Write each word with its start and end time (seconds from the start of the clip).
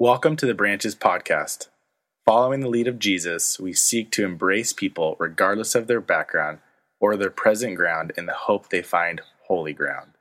Welcome 0.00 0.36
to 0.36 0.46
the 0.46 0.54
Branches 0.54 0.94
Podcast. 0.94 1.66
Following 2.24 2.60
the 2.60 2.68
lead 2.68 2.86
of 2.86 3.00
Jesus, 3.00 3.58
we 3.58 3.72
seek 3.72 4.12
to 4.12 4.24
embrace 4.24 4.72
people 4.72 5.16
regardless 5.18 5.74
of 5.74 5.88
their 5.88 6.00
background 6.00 6.60
or 7.00 7.16
their 7.16 7.30
present 7.30 7.74
ground 7.74 8.12
in 8.16 8.26
the 8.26 8.32
hope 8.32 8.68
they 8.68 8.80
find 8.80 9.22
holy 9.48 9.72
ground. 9.72 10.12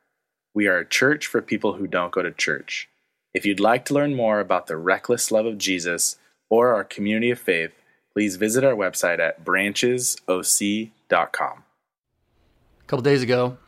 We 0.56 0.66
are 0.66 0.80
a 0.80 0.88
church 0.88 1.28
for 1.28 1.44
people 1.44 1.74
who 1.74 1.86
don't 1.86 2.12
go 2.12 2.24
to 2.24 2.32
church. 2.32 2.90
If 3.36 3.46
you'd 3.46 3.60
like 3.60 3.86
to 3.86 3.94
learn 3.94 4.16
more 4.16 4.40
about 4.40 4.66
the 4.66 4.78
reckless 4.78 5.32
love 5.32 5.46
of 5.46 5.60
Jesus 5.60 6.18
or 6.50 6.74
our 6.74 6.84
community 6.84 7.30
of 7.30 7.38
faith, 7.38 7.74
please 8.12 8.36
visit 8.36 8.64
our 8.64 8.74
website 8.74 9.20
at 9.20 9.46
branchesoc.com. 9.46 10.92
A 11.22 12.88
couple 12.88 13.04
days 13.04 13.22
ago, 13.22 13.60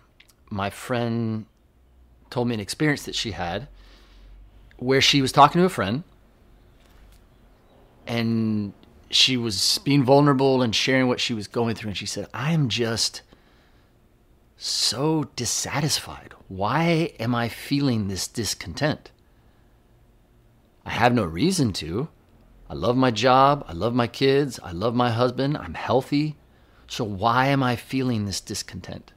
my 0.50 0.72
friend 0.72 1.46
told 2.32 2.48
me 2.48 2.56
an 2.56 2.60
experience 2.60 3.04
that 3.04 3.14
she 3.14 3.34
had 3.34 3.68
where 4.80 5.02
she 5.02 5.22
was 5.22 5.32
talking 5.32 5.60
to 5.60 5.66
a 5.66 5.70
friend 5.70 6.04
and 8.08 8.74
she 9.12 9.38
was 9.38 9.80
being 9.84 10.04
vulnerable 10.04 10.62
and 10.62 10.76
sharing 10.76 11.08
what 11.08 11.20
she 11.20 11.34
was 11.34 11.48
going 11.48 11.76
through 11.76 11.90
and 11.90 11.98
she 11.98 12.06
said 12.06 12.28
i 12.34 12.52
am 12.52 12.70
just 12.70 13.22
so 14.62 15.24
dissatisfied. 15.38 16.34
Why 16.50 17.14
am 17.18 17.34
i 17.34 17.48
feeling 17.48 18.08
this 18.08 18.28
discontent? 18.28 19.10
I 20.86 20.90
have 20.92 21.14
no 21.14 21.24
reason 21.24 21.72
to. 21.74 22.10
I 22.70 22.74
love 22.74 22.98
my 22.98 23.10
job. 23.10 23.64
I 23.68 23.74
love 23.74 23.96
my 23.96 24.08
kids. 24.08 24.60
I 24.62 24.72
love 24.72 24.94
my 24.94 25.12
husband. 25.12 25.58
I'm 25.58 25.76
healthy. 25.76 26.36
So 26.88 27.06
why 27.06 27.48
am 27.48 27.64
i 27.64 27.78
feeling 27.78 28.26
this 28.26 28.42
discontent? 28.42 29.14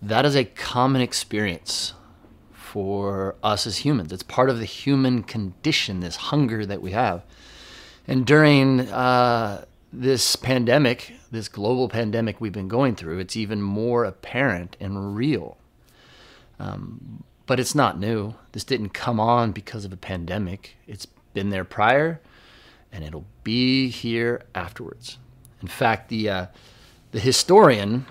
That 0.00 0.24
is 0.24 0.34
a 0.34 0.44
common 0.44 1.02
experience 1.02 1.92
for 2.72 3.34
us 3.42 3.66
as 3.66 3.76
humans. 3.76 4.10
It's 4.14 4.22
part 4.22 4.48
of 4.48 4.58
the 4.58 4.64
human 4.64 5.24
condition, 5.24 6.00
this 6.00 6.16
hunger 6.16 6.64
that 6.64 6.80
we 6.80 6.92
have. 6.92 7.22
And 8.08 8.24
during 8.24 8.80
uh, 8.80 9.66
this 9.92 10.36
pandemic, 10.36 11.12
this 11.30 11.48
global 11.48 11.90
pandemic 11.90 12.40
we've 12.40 12.50
been 12.50 12.68
going 12.68 12.96
through, 12.96 13.18
it's 13.18 13.36
even 13.36 13.60
more 13.60 14.04
apparent 14.04 14.78
and 14.80 15.14
real. 15.14 15.58
Um, 16.58 17.24
but 17.44 17.60
it's 17.60 17.74
not 17.74 18.00
new. 18.00 18.36
This 18.52 18.64
didn't 18.64 18.94
come 18.94 19.20
on 19.20 19.52
because 19.52 19.84
of 19.84 19.92
a 19.92 19.98
pandemic. 19.98 20.76
It's 20.86 21.06
been 21.34 21.50
there 21.50 21.64
prior, 21.64 22.22
and 22.90 23.04
it'll 23.04 23.26
be 23.44 23.90
here 23.90 24.44
afterwards. 24.54 25.18
In 25.60 25.68
fact, 25.68 26.08
the 26.08 26.30
uh, 26.30 26.46
the 27.10 27.20
historian 27.20 28.06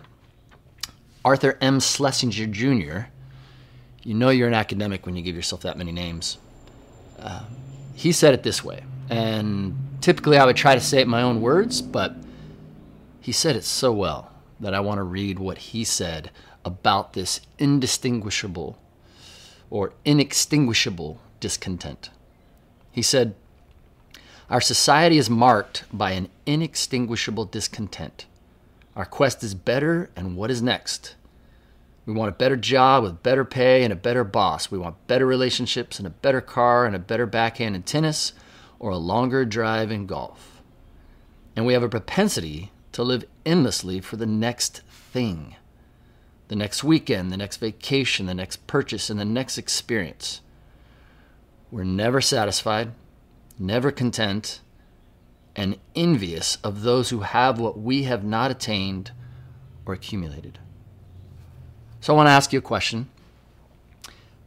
Arthur 1.25 1.57
M. 1.61 1.79
Schlesinger 1.79 2.45
Jr 2.45 3.07
you 4.03 4.13
know 4.13 4.29
you're 4.29 4.47
an 4.47 4.53
academic 4.53 5.05
when 5.05 5.15
you 5.15 5.21
give 5.21 5.35
yourself 5.35 5.61
that 5.61 5.77
many 5.77 5.91
names. 5.91 6.37
Uh, 7.19 7.43
he 7.93 8.11
said 8.11 8.33
it 8.33 8.43
this 8.43 8.63
way, 8.63 8.83
and 9.09 9.75
typically 10.01 10.37
I 10.37 10.45
would 10.45 10.55
try 10.55 10.75
to 10.75 10.81
say 10.81 10.99
it 10.99 11.03
in 11.03 11.09
my 11.09 11.21
own 11.21 11.41
words, 11.41 11.81
but 11.81 12.15
he 13.19 13.31
said 13.31 13.55
it 13.55 13.63
so 13.63 13.91
well 13.91 14.31
that 14.59 14.73
I 14.73 14.79
want 14.79 14.97
to 14.97 15.03
read 15.03 15.39
what 15.39 15.57
he 15.57 15.83
said 15.83 16.31
about 16.65 17.13
this 17.13 17.41
indistinguishable 17.57 18.77
or 19.69 19.93
inextinguishable 20.05 21.19
discontent. 21.39 22.09
He 22.91 23.01
said, 23.01 23.35
Our 24.49 24.61
society 24.61 25.17
is 25.17 25.29
marked 25.29 25.83
by 25.93 26.11
an 26.11 26.29
inextinguishable 26.45 27.45
discontent. 27.45 28.25
Our 28.95 29.05
quest 29.05 29.43
is 29.43 29.53
better, 29.53 30.09
and 30.15 30.35
what 30.35 30.51
is 30.51 30.61
next? 30.61 31.15
We 32.11 32.17
want 32.17 32.27
a 32.27 32.37
better 32.37 32.57
job 32.57 33.03
with 33.03 33.23
better 33.23 33.45
pay 33.45 33.85
and 33.85 33.93
a 33.93 33.95
better 33.95 34.25
boss. 34.25 34.69
We 34.69 34.77
want 34.77 35.07
better 35.07 35.25
relationships 35.25 35.97
and 35.97 36.05
a 36.05 36.09
better 36.09 36.41
car 36.41 36.85
and 36.85 36.93
a 36.93 36.99
better 36.99 37.25
backhand 37.25 37.73
in 37.73 37.83
tennis 37.83 38.33
or 38.79 38.91
a 38.91 38.97
longer 38.97 39.45
drive 39.45 39.91
in 39.91 40.07
golf. 40.07 40.61
And 41.55 41.65
we 41.65 41.71
have 41.71 41.83
a 41.83 41.87
propensity 41.87 42.73
to 42.91 43.01
live 43.01 43.23
endlessly 43.45 44.01
for 44.01 44.17
the 44.17 44.25
next 44.25 44.81
thing 44.89 45.55
the 46.49 46.55
next 46.57 46.83
weekend, 46.83 47.31
the 47.31 47.37
next 47.37 47.57
vacation, 47.57 48.25
the 48.25 48.33
next 48.33 48.67
purchase, 48.67 49.09
and 49.09 49.17
the 49.17 49.23
next 49.23 49.57
experience. 49.57 50.41
We're 51.71 51.85
never 51.85 52.19
satisfied, 52.19 52.91
never 53.57 53.89
content, 53.89 54.59
and 55.55 55.77
envious 55.95 56.57
of 56.57 56.81
those 56.81 57.09
who 57.09 57.21
have 57.21 57.57
what 57.57 57.79
we 57.79 58.03
have 58.03 58.25
not 58.25 58.51
attained 58.51 59.11
or 59.85 59.93
accumulated. 59.93 60.59
So 62.01 62.13
I 62.13 62.17
want 62.17 62.27
to 62.27 62.31
ask 62.31 62.51
you 62.51 62.57
a 62.57 62.63
question, 62.63 63.09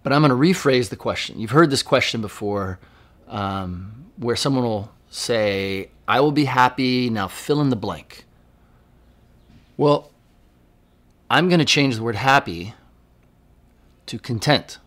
but 0.03 0.13
I'm 0.13 0.23
going 0.23 0.31
to 0.31 0.37
rephrase 0.37 0.89
the 0.89 0.97
question. 0.97 1.39
You've 1.39 1.53
heard 1.53 1.71
this 1.71 1.85
question 1.85 2.21
before 2.21 2.81
um, 3.29 4.07
where 4.17 4.35
someone 4.35 4.65
will 4.65 4.93
say, 5.09 5.91
I 6.09 6.21
will 6.21 6.33
be 6.33 6.47
happy, 6.47 7.09
now 7.11 7.29
fill 7.29 7.61
in 7.61 7.71
the 7.71 7.77
blank. 7.77 8.25
Well, 9.77 10.11
I'm 11.31 11.49
going 11.49 11.61
to 11.61 11.65
change 11.65 11.95
the 11.97 12.03
word 12.03 12.17
happy 12.17 12.75
to 14.07 14.19
content. 14.19 14.79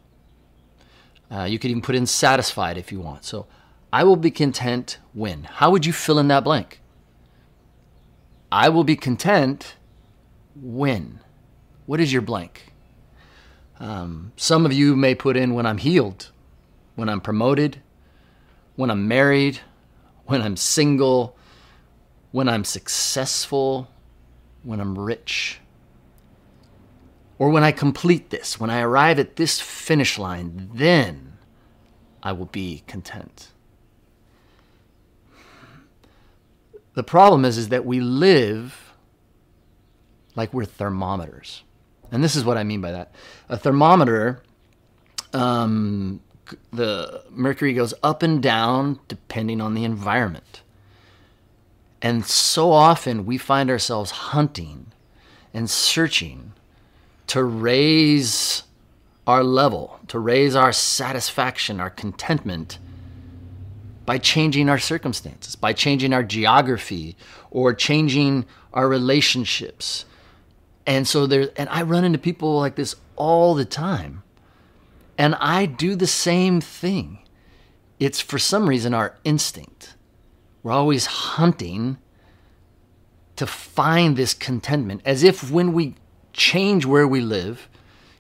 Uh, 1.31 1.43
you 1.43 1.59
could 1.59 1.71
even 1.71 1.81
put 1.81 1.95
in 1.95 2.05
satisfied 2.05 2.77
if 2.77 2.91
you 2.91 2.99
want. 2.99 3.23
So 3.23 3.47
I 3.93 4.03
will 4.03 4.17
be 4.17 4.29
content 4.29 4.97
when. 5.13 5.45
How 5.45 5.71
would 5.71 5.85
you 5.85 5.93
fill 5.93 6.19
in 6.19 6.27
that 6.27 6.43
blank? 6.43 6.81
I 8.51 8.67
will 8.67 8.83
be 8.83 8.97
content 8.97 9.75
when. 10.53 11.21
What 11.87 12.01
is 12.01 12.11
your 12.11 12.21
blank? 12.21 12.73
Um, 13.79 14.33
some 14.35 14.65
of 14.65 14.73
you 14.73 14.95
may 14.95 15.15
put 15.15 15.37
in 15.37 15.53
when 15.53 15.65
I'm 15.65 15.77
healed, 15.77 16.31
when 16.95 17.07
I'm 17.07 17.21
promoted, 17.21 17.81
when 18.75 18.91
I'm 18.91 19.07
married, 19.07 19.61
when 20.25 20.41
I'm 20.41 20.57
single, 20.57 21.37
when 22.31 22.49
I'm 22.49 22.65
successful, 22.65 23.89
when 24.63 24.81
I'm 24.81 24.99
rich. 24.99 25.59
Or 27.39 27.49
when 27.49 27.63
I 27.63 27.71
complete 27.71 28.31
this, 28.31 28.59
when 28.59 28.69
I 28.69 28.81
arrive 28.81 29.17
at 29.17 29.37
this 29.37 29.61
finish 29.61 30.19
line, 30.19 30.69
then 30.73 31.37
I 32.21 32.33
will 32.33 32.47
be 32.47 32.83
content. 32.85 33.49
The 36.95 37.03
problem 37.03 37.45
is, 37.45 37.57
is 37.57 37.69
that 37.69 37.85
we 37.85 38.01
live 38.01 38.91
like 40.35 40.53
we're 40.53 40.65
thermometers. 40.65 41.63
And 42.11 42.23
this 42.23 42.35
is 42.35 42.45
what 42.45 42.57
I 42.57 42.63
mean 42.63 42.81
by 42.81 42.91
that. 42.91 43.11
A 43.49 43.57
thermometer, 43.57 44.41
um, 45.33 46.21
the 46.71 47.23
mercury 47.29 47.73
goes 47.73 47.93
up 48.03 48.23
and 48.23 48.41
down 48.41 48.99
depending 49.07 49.61
on 49.61 49.73
the 49.73 49.83
environment. 49.83 50.61
And 52.01 52.25
so 52.25 52.71
often 52.71 53.25
we 53.25 53.37
find 53.37 53.69
ourselves 53.69 54.11
hunting 54.11 54.87
and 55.53 55.69
searching 55.69 56.53
to 57.27 57.43
raise 57.43 58.63
our 59.25 59.43
level, 59.43 59.99
to 60.07 60.19
raise 60.19 60.55
our 60.55 60.71
satisfaction, 60.71 61.79
our 61.79 61.89
contentment 61.89 62.79
by 64.05 64.17
changing 64.17 64.69
our 64.69 64.79
circumstances, 64.79 65.55
by 65.55 65.73
changing 65.73 66.13
our 66.13 66.23
geography 66.23 67.17
or 67.51 67.73
changing 67.73 68.45
our 68.73 68.87
relationships 68.87 70.05
and 70.87 71.05
so 71.05 71.27
there, 71.27 71.51
and 71.57 71.67
I 71.69 71.83
run 71.83 72.05
into 72.05 72.17
people 72.17 72.57
like 72.57 72.75
this 72.75 72.95
all 73.17 73.53
the 73.53 73.65
time. 73.65 74.23
And 75.17 75.35
I 75.35 75.65
do 75.65 75.95
the 75.95 76.07
same 76.07 76.61
thing. 76.61 77.19
It's 77.99 78.21
for 78.21 78.39
some 78.39 78.69
reason 78.69 78.93
our 78.93 79.17
instinct. 79.23 79.95
We're 80.63 80.71
always 80.71 81.05
hunting 81.05 81.97
to 83.35 83.45
find 83.45 84.15
this 84.15 84.33
contentment, 84.33 85.01
as 85.05 85.23
if 85.23 85.51
when 85.51 85.73
we 85.73 85.95
change 86.33 86.85
where 86.85 87.07
we 87.07 87.19
live, 87.19 87.67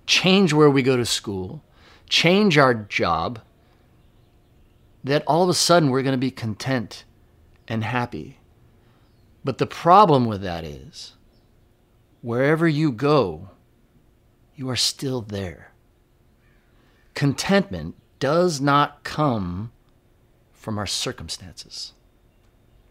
change 0.05 0.53
where 0.53 0.69
we 0.69 0.81
go 0.81 0.97
to 0.97 1.05
school, 1.05 1.63
change 2.09 2.57
our 2.57 2.73
job, 2.73 3.39
that 5.03 5.23
all 5.25 5.43
of 5.43 5.49
a 5.49 5.53
sudden 5.53 5.89
we're 5.89 6.03
going 6.03 6.13
to 6.13 6.17
be 6.17 6.31
content 6.31 7.05
and 7.67 7.83
happy. 7.83 8.39
But 9.43 9.57
the 9.57 9.67
problem 9.67 10.25
with 10.25 10.41
that 10.41 10.63
is 10.63 11.13
wherever 12.21 12.67
you 12.67 12.91
go, 12.91 13.49
you 14.55 14.69
are 14.69 14.75
still 14.75 15.21
there. 15.21 15.71
Contentment 17.13 17.95
does 18.19 18.59
not 18.59 19.03
come 19.03 19.71
from 20.53 20.77
our 20.77 20.85
circumstances. 20.85 21.93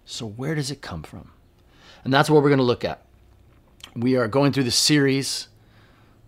So, 0.04 0.26
where 0.26 0.54
does 0.54 0.70
it 0.70 0.80
come 0.80 1.02
from? 1.02 1.32
And 2.04 2.14
that's 2.14 2.30
what 2.30 2.42
we're 2.42 2.48
going 2.48 2.58
to 2.58 2.64
look 2.64 2.84
at. 2.84 3.02
We 3.94 4.16
are 4.16 4.28
going 4.28 4.52
through 4.52 4.64
the 4.64 4.70
series 4.70 5.48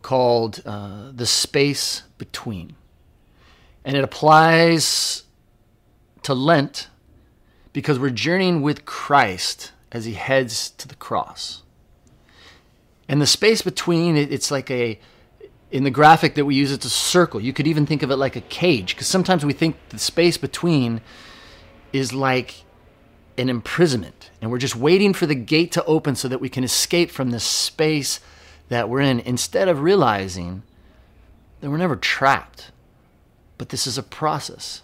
called 0.02 0.62
uh, 0.66 1.12
The 1.12 1.26
Space 1.26 2.02
Between. 2.18 2.74
And 3.84 3.96
it 3.96 4.02
applies 4.02 5.22
to 6.22 6.34
Lent 6.34 6.88
because 7.72 7.98
we're 7.98 8.10
journeying 8.10 8.62
with 8.62 8.84
Christ 8.84 9.72
as 9.92 10.04
he 10.04 10.14
heads 10.14 10.70
to 10.70 10.88
the 10.88 10.96
cross. 10.96 11.62
And 13.08 13.20
the 13.22 13.26
space 13.26 13.62
between, 13.62 14.16
it's 14.16 14.50
like 14.50 14.70
a, 14.70 14.98
In 15.70 15.84
the 15.84 15.90
graphic 15.90 16.34
that 16.34 16.44
we 16.44 16.54
use, 16.54 16.72
it's 16.72 16.84
a 16.84 16.90
circle. 16.90 17.40
You 17.40 17.52
could 17.52 17.66
even 17.66 17.86
think 17.86 18.02
of 18.02 18.10
it 18.10 18.16
like 18.16 18.36
a 18.36 18.42
cage, 18.42 18.94
because 18.94 19.06
sometimes 19.06 19.44
we 19.44 19.52
think 19.52 19.76
the 19.88 19.98
space 19.98 20.36
between 20.36 21.00
is 21.92 22.12
like 22.12 22.64
an 23.38 23.48
imprisonment, 23.48 24.30
and 24.40 24.50
we're 24.50 24.58
just 24.58 24.76
waiting 24.76 25.14
for 25.14 25.26
the 25.26 25.34
gate 25.34 25.72
to 25.72 25.84
open 25.84 26.16
so 26.16 26.28
that 26.28 26.40
we 26.40 26.48
can 26.48 26.64
escape 26.64 27.10
from 27.10 27.30
the 27.30 27.40
space 27.40 28.20
that 28.68 28.88
we're 28.88 29.00
in, 29.00 29.20
instead 29.20 29.68
of 29.68 29.80
realizing 29.80 30.62
that 31.60 31.70
we're 31.70 31.76
never 31.78 31.96
trapped. 31.96 32.70
But 33.56 33.70
this 33.70 33.86
is 33.86 33.96
a 33.96 34.02
process. 34.02 34.82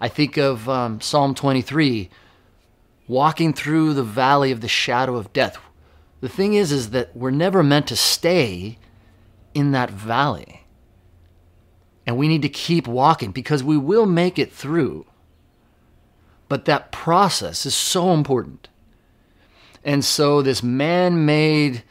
I 0.00 0.08
think 0.08 0.36
of 0.36 0.68
um, 0.68 1.00
Psalm 1.00 1.34
23, 1.34 2.08
walking 3.08 3.52
through 3.52 3.94
the 3.94 4.02
valley 4.02 4.50
of 4.52 4.60
the 4.60 4.68
shadow 4.68 5.16
of 5.16 5.32
death. 5.32 5.58
The 6.20 6.28
thing 6.28 6.54
is, 6.54 6.72
is 6.72 6.90
that 6.90 7.16
we're 7.16 7.30
never 7.30 7.62
meant 7.62 7.86
to 7.88 7.96
stay 7.96 8.78
in 9.54 9.72
that 9.72 9.90
valley. 9.90 10.62
And 12.06 12.16
we 12.16 12.28
need 12.28 12.42
to 12.42 12.48
keep 12.48 12.86
walking 12.86 13.32
because 13.32 13.62
we 13.62 13.76
will 13.76 14.06
make 14.06 14.38
it 14.38 14.52
through. 14.52 15.06
But 16.48 16.64
that 16.66 16.92
process 16.92 17.66
is 17.66 17.74
so 17.74 18.12
important. 18.12 18.68
And 19.84 20.04
so, 20.04 20.42
this 20.42 20.62
man 20.62 21.24
made 21.26 21.82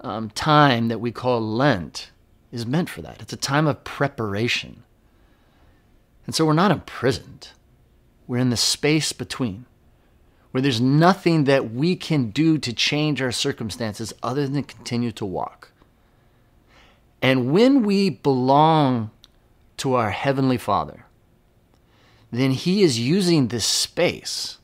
um, 0.00 0.30
time 0.30 0.88
that 0.88 1.00
we 1.00 1.12
call 1.12 1.40
Lent 1.40 2.10
is 2.52 2.66
meant 2.66 2.88
for 2.88 3.02
that. 3.02 3.22
It's 3.22 3.32
a 3.32 3.38
time 3.38 3.66
of 3.66 3.84
preparation. 3.84 4.82
And 6.26 6.34
so, 6.34 6.44
we're 6.44 6.52
not 6.52 6.70
imprisoned, 6.70 7.48
we're 8.26 8.38
in 8.38 8.50
the 8.50 8.56
space 8.56 9.12
between 9.12 9.64
where 10.50 10.62
there's 10.62 10.80
nothing 10.80 11.44
that 11.44 11.72
we 11.72 11.94
can 11.94 12.30
do 12.30 12.58
to 12.58 12.72
change 12.72 13.20
our 13.20 13.32
circumstances 13.32 14.12
other 14.22 14.46
than 14.46 14.62
continue 14.62 15.12
to 15.12 15.24
walk. 15.24 15.72
And 17.20 17.52
when 17.52 17.82
we 17.82 18.10
belong 18.10 19.10
to 19.78 19.94
our 19.94 20.10
Heavenly 20.10 20.56
Father, 20.56 21.04
then 22.30 22.52
He 22.52 22.82
is 22.82 22.98
using 22.98 23.48
this 23.48 23.66
space 23.66 24.58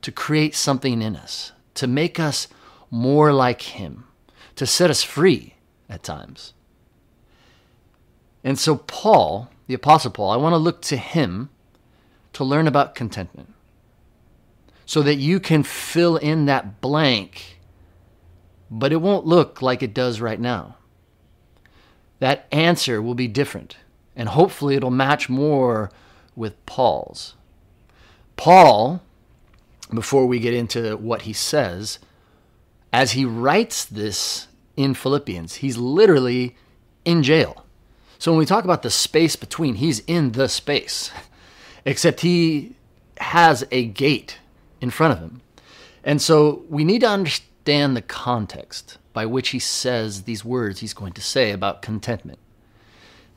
to 0.00 0.10
create 0.12 0.54
something 0.54 1.02
in 1.02 1.16
us, 1.16 1.52
to 1.74 1.86
make 1.86 2.18
us 2.18 2.48
more 2.90 3.32
like 3.32 3.62
Him, 3.62 4.04
to 4.56 4.66
set 4.66 4.90
us 4.90 5.02
free 5.02 5.54
at 5.88 6.02
times. 6.02 6.54
And 8.44 8.58
so, 8.58 8.76
Paul, 8.76 9.50
the 9.66 9.74
Apostle 9.74 10.10
Paul, 10.10 10.30
I 10.30 10.36
want 10.36 10.52
to 10.52 10.58
look 10.58 10.82
to 10.82 10.96
him 10.96 11.50
to 12.32 12.44
learn 12.44 12.66
about 12.66 12.94
contentment 12.94 13.51
so 14.92 15.00
that 15.00 15.14
you 15.14 15.40
can 15.40 15.62
fill 15.62 16.18
in 16.18 16.44
that 16.44 16.82
blank, 16.82 17.58
but 18.70 18.92
it 18.92 19.00
won't 19.00 19.24
look 19.24 19.62
like 19.62 19.82
it 19.82 19.94
does 19.94 20.20
right 20.20 20.38
now. 20.38 20.76
That 22.18 22.46
answer 22.52 23.00
will 23.00 23.14
be 23.14 23.26
different, 23.26 23.78
and 24.14 24.28
hopefully, 24.28 24.74
it'll 24.74 24.90
match 24.90 25.30
more 25.30 25.90
with 26.36 26.66
Paul's. 26.66 27.36
Paul, 28.36 29.00
before 29.94 30.26
we 30.26 30.38
get 30.38 30.52
into 30.52 30.98
what 30.98 31.22
he 31.22 31.32
says, 31.32 31.98
as 32.92 33.12
he 33.12 33.24
writes 33.24 33.86
this 33.86 34.48
in 34.76 34.92
Philippians, 34.92 35.54
he's 35.54 35.78
literally 35.78 36.54
in 37.06 37.22
jail. 37.22 37.64
So 38.18 38.30
when 38.30 38.40
we 38.40 38.44
talk 38.44 38.64
about 38.64 38.82
the 38.82 38.90
space 38.90 39.36
between, 39.36 39.76
he's 39.76 40.00
in 40.00 40.32
the 40.32 40.50
space, 40.50 41.10
except 41.86 42.20
he 42.20 42.74
has 43.16 43.66
a 43.70 43.86
gate 43.86 44.36
in 44.82 44.90
front 44.90 45.14
of 45.14 45.20
him. 45.20 45.40
And 46.04 46.20
so 46.20 46.64
we 46.68 46.84
need 46.84 47.00
to 47.00 47.08
understand 47.08 47.96
the 47.96 48.02
context 48.02 48.98
by 49.12 49.24
which 49.24 49.50
he 49.50 49.58
says 49.58 50.24
these 50.24 50.44
words 50.44 50.80
he's 50.80 50.92
going 50.92 51.12
to 51.12 51.22
say 51.22 51.52
about 51.52 51.80
contentment 51.80 52.40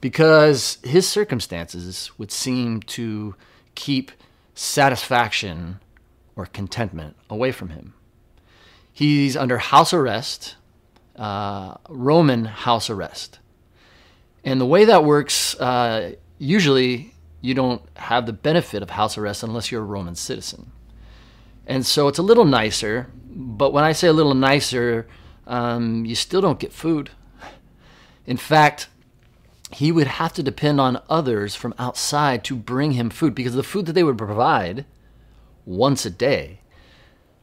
because 0.01 0.79
his 0.83 1.07
circumstances 1.07 2.11
would 2.17 2.31
seem 2.31 2.81
to 2.81 3.35
keep 3.75 4.11
satisfaction 4.55 5.79
or 6.35 6.47
contentment 6.47 7.15
away 7.29 7.51
from 7.51 7.69
him. 7.69 7.93
He's 8.91 9.37
under 9.37 9.57
house 9.57 9.93
arrest, 9.93 10.55
uh, 11.15 11.75
Roman 11.89 12.45
house 12.45 12.89
arrest. 12.89 13.39
And 14.43 14.59
the 14.59 14.65
way 14.65 14.85
that 14.85 15.03
works, 15.03 15.59
uh, 15.59 16.13
usually 16.39 17.13
you 17.41 17.53
don't 17.53 17.81
have 17.95 18.25
the 18.25 18.33
benefit 18.33 18.81
of 18.81 18.91
house 18.91 19.17
arrest 19.17 19.43
unless 19.43 19.71
you're 19.71 19.81
a 19.81 19.85
Roman 19.85 20.15
citizen. 20.15 20.71
And 21.67 21.85
so 21.85 22.07
it's 22.07 22.19
a 22.19 22.23
little 22.23 22.45
nicer, 22.45 23.07
but 23.27 23.73
when 23.73 23.83
I 23.83 23.91
say 23.91 24.07
a 24.07 24.13
little 24.13 24.35
nicer, 24.35 25.07
um, 25.47 26.05
you 26.05 26.15
still 26.15 26.41
don't 26.41 26.59
get 26.59 26.73
food. 26.73 27.09
In 28.25 28.37
fact, 28.37 28.87
he 29.71 29.91
would 29.91 30.07
have 30.07 30.33
to 30.33 30.43
depend 30.43 30.79
on 30.79 31.01
others 31.09 31.55
from 31.55 31.73
outside 31.77 32.43
to 32.45 32.55
bring 32.55 32.91
him 32.91 33.09
food 33.09 33.35
because 33.35 33.55
the 33.55 33.63
food 33.63 33.85
that 33.87 33.93
they 33.93 34.03
would 34.03 34.17
provide 34.17 34.85
once 35.65 36.05
a 36.05 36.09
day 36.09 36.59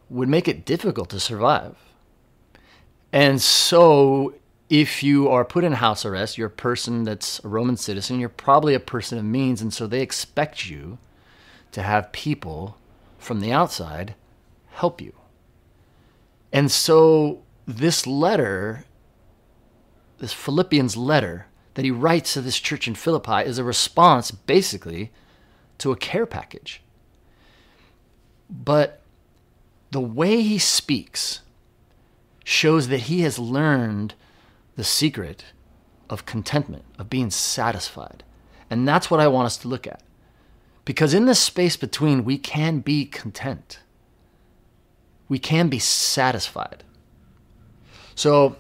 would 0.09 0.29
make 0.29 0.47
it 0.47 0.65
difficult 0.65 1.11
to 1.11 1.21
survive. 1.21 1.77
And 3.13 3.43
so, 3.43 4.35
if 4.71 5.03
you 5.03 5.29
are 5.29 5.45
put 5.45 5.65
in 5.65 5.73
house 5.73 6.05
arrest, 6.05 6.39
you're 6.39 6.47
a 6.47 6.51
person 6.51 7.05
that's 7.05 7.43
a 7.45 7.49
Roman 7.49 7.77
citizen, 7.77 8.19
you're 8.19 8.29
probably 8.29 8.75
a 8.75 8.81
person 8.81 9.19
of 9.19 9.25
means, 9.25 9.61
and 9.61 9.73
so 9.73 9.87
they 9.87 10.01
expect 10.01 10.71
you 10.71 10.99
to 11.73 11.83
have 11.83 12.13
people 12.13 12.79
from 13.23 13.41
the 13.41 13.53
outside 13.53 14.15
help 14.71 15.01
you. 15.01 15.15
And 16.53 16.71
so, 16.71 17.43
this 17.67 18.07
letter, 18.07 18.85
this 20.19 20.33
Philippians 20.33 20.97
letter, 20.97 21.47
that 21.75 21.85
he 21.85 21.91
writes 21.91 22.35
to 22.35 22.43
this 22.43 22.59
church 22.59 22.87
in 22.87 22.95
Philippi 22.95 23.49
is 23.49 23.59
a 23.59 23.65
response, 23.65 24.31
basically, 24.31 25.11
to 25.79 25.91
a 25.91 25.97
care 25.97 26.27
package. 26.27 26.83
But 28.51 29.01
the 29.91 30.01
way 30.01 30.43
he 30.43 30.59
speaks 30.59 31.41
shows 32.45 32.89
that 32.89 33.03
he 33.03 33.23
has 33.23 33.39
learned 33.39 34.15
the 34.77 34.85
secret 34.85 35.45
of 36.11 36.27
contentment, 36.27 36.85
of 36.99 37.09
being 37.09 37.31
satisfied. 37.31 38.25
And 38.69 38.87
that's 38.87 39.11
what 39.11 39.21
I 39.21 39.29
want 39.29 39.47
us 39.47 39.57
to 39.59 39.69
look 39.69 39.87
at. 39.87 40.03
Because 40.85 41.15
in 41.15 41.27
this 41.27 41.41
space 41.41 41.77
between, 41.77 42.25
we 42.25 42.39
can 42.39 42.81
be 42.81 43.05
content, 43.05 43.81
we 45.29 45.39
can 45.39 45.69
be 45.69 45.79
satisfied. 45.79 46.85
So, 48.15 48.57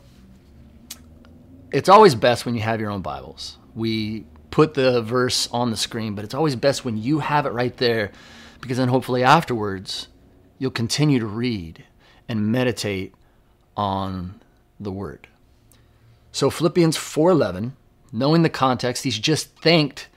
it's 1.73 1.89
always 1.89 2.15
best 2.15 2.47
when 2.47 2.55
you 2.55 2.61
have 2.61 2.81
your 2.81 2.91
own 2.91 3.03
Bibles. 3.03 3.59
We 3.75 4.27
put 4.51 4.75
the 4.75 5.03
verse 5.03 5.49
on 5.51 5.71
the 5.71 5.77
screen, 5.77 6.15
but 6.15 6.25
it's 6.25 6.35
always 6.35 6.55
best 6.55 6.85
when 6.85 6.97
you 6.97 7.21
have 7.21 7.47
it 7.47 7.51
right 7.51 7.77
there 7.79 8.13
because 8.61 8.77
then 8.77 8.89
hopefully 8.89 9.25
afterwards 9.25 10.08
you'll 10.58 10.70
continue 10.70 11.19
to 11.19 11.27
read 11.27 11.85
and 12.29 12.53
meditate 12.53 13.15
on 13.77 14.41
the 14.79 14.93
word. 14.93 15.27
So 16.31 16.51
Philippians 16.51 16.96
4:11, 16.96 17.73
knowing 18.13 18.43
the 18.43 18.49
context, 18.49 19.05
he's 19.05 19.19
just 19.19 19.56
thanked 19.61 20.08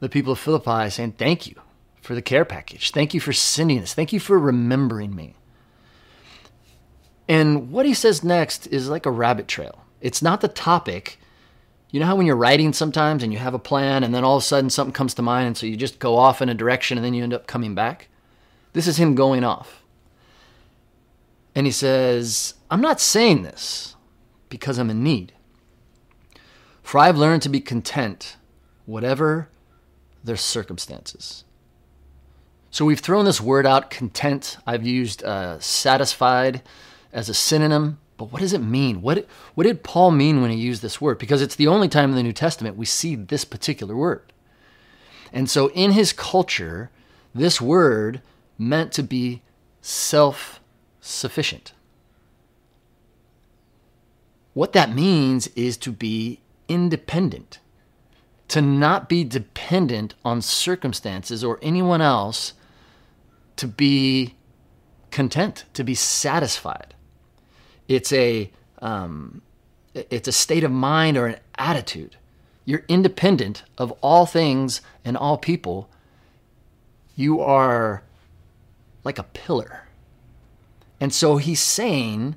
the 0.00 0.08
people 0.08 0.32
of 0.32 0.38
Philippi 0.38 0.90
saying, 0.90 1.12
"Thank 1.12 1.46
you 1.46 1.54
for 2.00 2.14
the 2.14 2.22
care 2.22 2.44
package. 2.44 2.90
Thank 2.90 3.14
you 3.14 3.20
for 3.20 3.32
sending 3.32 3.80
this. 3.80 3.94
Thank 3.94 4.12
you 4.12 4.20
for 4.20 4.38
remembering 4.38 5.14
me." 5.14 5.36
And 7.28 7.70
what 7.70 7.86
he 7.86 7.94
says 7.94 8.24
next 8.24 8.66
is 8.66 8.88
like 8.88 9.06
a 9.06 9.10
rabbit 9.10 9.46
trail. 9.46 9.84
It's 10.00 10.20
not 10.20 10.40
the 10.40 10.48
topic. 10.48 11.20
You 11.90 12.00
know 12.00 12.06
how 12.06 12.16
when 12.16 12.26
you're 12.26 12.34
writing 12.34 12.72
sometimes 12.72 13.22
and 13.22 13.32
you 13.32 13.38
have 13.38 13.54
a 13.54 13.58
plan 13.58 14.02
and 14.02 14.12
then 14.12 14.24
all 14.24 14.36
of 14.36 14.42
a 14.42 14.46
sudden 14.46 14.68
something 14.68 14.92
comes 14.92 15.14
to 15.14 15.22
mind 15.22 15.46
and 15.46 15.56
so 15.56 15.66
you 15.66 15.76
just 15.76 16.00
go 16.00 16.16
off 16.16 16.42
in 16.42 16.48
a 16.48 16.54
direction 16.54 16.98
and 16.98 17.04
then 17.04 17.14
you 17.14 17.22
end 17.22 17.32
up 17.32 17.46
coming 17.46 17.74
back? 17.74 18.08
This 18.72 18.88
is 18.88 18.96
him 18.96 19.14
going 19.14 19.44
off. 19.44 19.82
And 21.54 21.66
he 21.66 21.72
says, 21.72 22.54
I'm 22.70 22.80
not 22.80 23.00
saying 23.00 23.42
this 23.42 23.96
because 24.48 24.78
I'm 24.78 24.90
in 24.90 25.02
need. 25.02 25.32
For 26.82 26.98
I've 26.98 27.16
learned 27.16 27.42
to 27.42 27.48
be 27.48 27.60
content, 27.60 28.36
whatever 28.86 29.48
their 30.22 30.36
circumstances. 30.36 31.44
So 32.70 32.84
we've 32.84 33.00
thrown 33.00 33.24
this 33.24 33.40
word 33.40 33.66
out, 33.66 33.90
content. 33.90 34.58
I've 34.66 34.86
used 34.86 35.24
uh, 35.24 35.58
satisfied 35.60 36.62
as 37.12 37.28
a 37.28 37.34
synonym 37.34 37.98
but 38.20 38.32
what 38.32 38.42
does 38.42 38.52
it 38.52 38.58
mean? 38.58 39.00
What, 39.00 39.26
what 39.54 39.64
did 39.64 39.82
Paul 39.82 40.10
mean 40.10 40.42
when 40.42 40.50
he 40.50 40.58
used 40.58 40.82
this 40.82 41.00
word? 41.00 41.16
Because 41.16 41.40
it's 41.40 41.56
the 41.56 41.68
only 41.68 41.88
time 41.88 42.10
in 42.10 42.16
the 42.16 42.22
New 42.22 42.34
Testament 42.34 42.76
we 42.76 42.84
see 42.84 43.14
this 43.14 43.46
particular 43.46 43.96
word. 43.96 44.34
And 45.32 45.48
so 45.48 45.68
in 45.70 45.92
his 45.92 46.12
culture, 46.12 46.90
this 47.34 47.62
word 47.62 48.20
meant 48.58 48.92
to 48.92 49.02
be 49.02 49.40
self 49.80 50.60
sufficient. 51.00 51.72
What 54.52 54.74
that 54.74 54.94
means 54.94 55.46
is 55.56 55.78
to 55.78 55.90
be 55.90 56.40
independent, 56.68 57.58
to 58.50 58.60
not 58.60 59.08
be 59.08 59.22
dependent 59.22 60.14
on 60.24 60.42
circumstances 60.42 61.44
or 61.44 61.60
anyone 61.62 62.00
else 62.00 62.52
to 63.54 63.68
be 63.68 64.34
content, 65.12 65.64
to 65.72 65.84
be 65.84 65.94
satisfied. 65.94 66.94
It's 67.86 68.12
a 68.12 68.50
um, 68.82 69.42
it's 69.94 70.26
a 70.26 70.32
state 70.32 70.64
of 70.64 70.72
mind 70.72 71.16
or 71.16 71.26
an 71.26 71.38
attitude. 71.58 72.16
You're 72.64 72.84
independent 72.88 73.62
of 73.78 73.92
all 74.00 74.26
things 74.26 74.80
and 75.04 75.16
all 75.16 75.38
people. 75.38 75.88
You 77.14 77.40
are 77.40 78.02
like 79.04 79.18
a 79.18 79.24
pillar. 79.24 79.84
And 81.00 81.14
so 81.14 81.36
he's 81.36 81.60
saying 81.60 82.36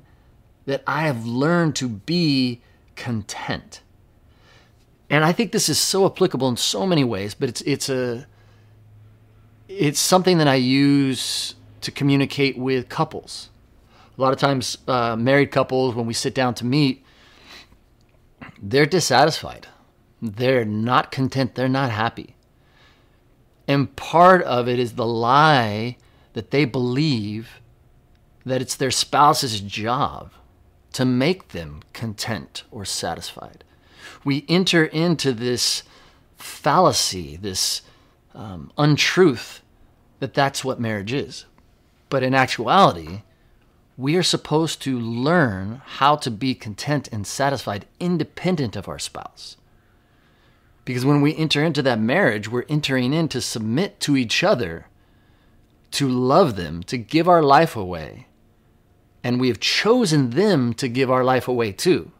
that 0.66 0.82
I 0.86 1.02
have 1.02 1.26
learned 1.26 1.74
to 1.76 1.88
be 1.88 2.62
content. 2.94 3.80
And 5.14 5.24
I 5.24 5.30
think 5.30 5.52
this 5.52 5.68
is 5.68 5.78
so 5.78 6.06
applicable 6.06 6.48
in 6.48 6.56
so 6.56 6.84
many 6.84 7.04
ways, 7.04 7.34
but 7.34 7.48
it's 7.48 7.60
it's 7.60 7.88
a 7.88 8.26
it's 9.68 10.00
something 10.00 10.38
that 10.38 10.48
I 10.48 10.56
use 10.56 11.54
to 11.82 11.92
communicate 11.92 12.58
with 12.58 12.88
couples. 12.88 13.48
A 14.18 14.20
lot 14.20 14.32
of 14.32 14.40
times, 14.40 14.76
uh, 14.88 15.14
married 15.14 15.52
couples, 15.52 15.94
when 15.94 16.06
we 16.06 16.14
sit 16.14 16.34
down 16.34 16.52
to 16.54 16.64
meet, 16.64 17.04
they're 18.60 18.86
dissatisfied. 18.86 19.68
They're 20.20 20.64
not 20.64 21.12
content. 21.12 21.54
They're 21.54 21.68
not 21.68 21.92
happy. 21.92 22.34
And 23.68 23.94
part 23.94 24.42
of 24.42 24.66
it 24.66 24.80
is 24.80 24.94
the 24.94 25.06
lie 25.06 25.96
that 26.32 26.50
they 26.50 26.64
believe 26.64 27.60
that 28.44 28.60
it's 28.60 28.74
their 28.74 28.90
spouse's 28.90 29.60
job 29.60 30.32
to 30.94 31.04
make 31.04 31.50
them 31.50 31.82
content 31.92 32.64
or 32.72 32.84
satisfied. 32.84 33.62
We 34.24 34.44
enter 34.48 34.84
into 34.84 35.32
this 35.32 35.82
fallacy, 36.36 37.36
this 37.36 37.82
um, 38.34 38.72
untruth 38.76 39.62
that 40.20 40.34
that's 40.34 40.64
what 40.64 40.80
marriage 40.80 41.12
is. 41.12 41.46
But 42.08 42.22
in 42.22 42.34
actuality, 42.34 43.22
we 43.96 44.16
are 44.16 44.22
supposed 44.22 44.82
to 44.82 44.98
learn 44.98 45.82
how 45.84 46.16
to 46.16 46.30
be 46.30 46.54
content 46.54 47.08
and 47.12 47.26
satisfied 47.26 47.86
independent 48.00 48.76
of 48.76 48.88
our 48.88 48.98
spouse. 48.98 49.56
Because 50.84 51.04
when 51.04 51.20
we 51.20 51.36
enter 51.36 51.62
into 51.64 51.82
that 51.82 52.00
marriage, 52.00 52.48
we're 52.48 52.66
entering 52.68 53.12
in 53.12 53.28
to 53.28 53.40
submit 53.40 54.00
to 54.00 54.16
each 54.16 54.42
other, 54.42 54.86
to 55.92 56.08
love 56.08 56.56
them, 56.56 56.82
to 56.84 56.98
give 56.98 57.28
our 57.28 57.42
life 57.42 57.76
away. 57.76 58.26
And 59.22 59.40
we 59.40 59.48
have 59.48 59.60
chosen 59.60 60.30
them 60.30 60.74
to 60.74 60.88
give 60.88 61.10
our 61.10 61.24
life 61.24 61.48
away 61.48 61.72
too. 61.72 62.10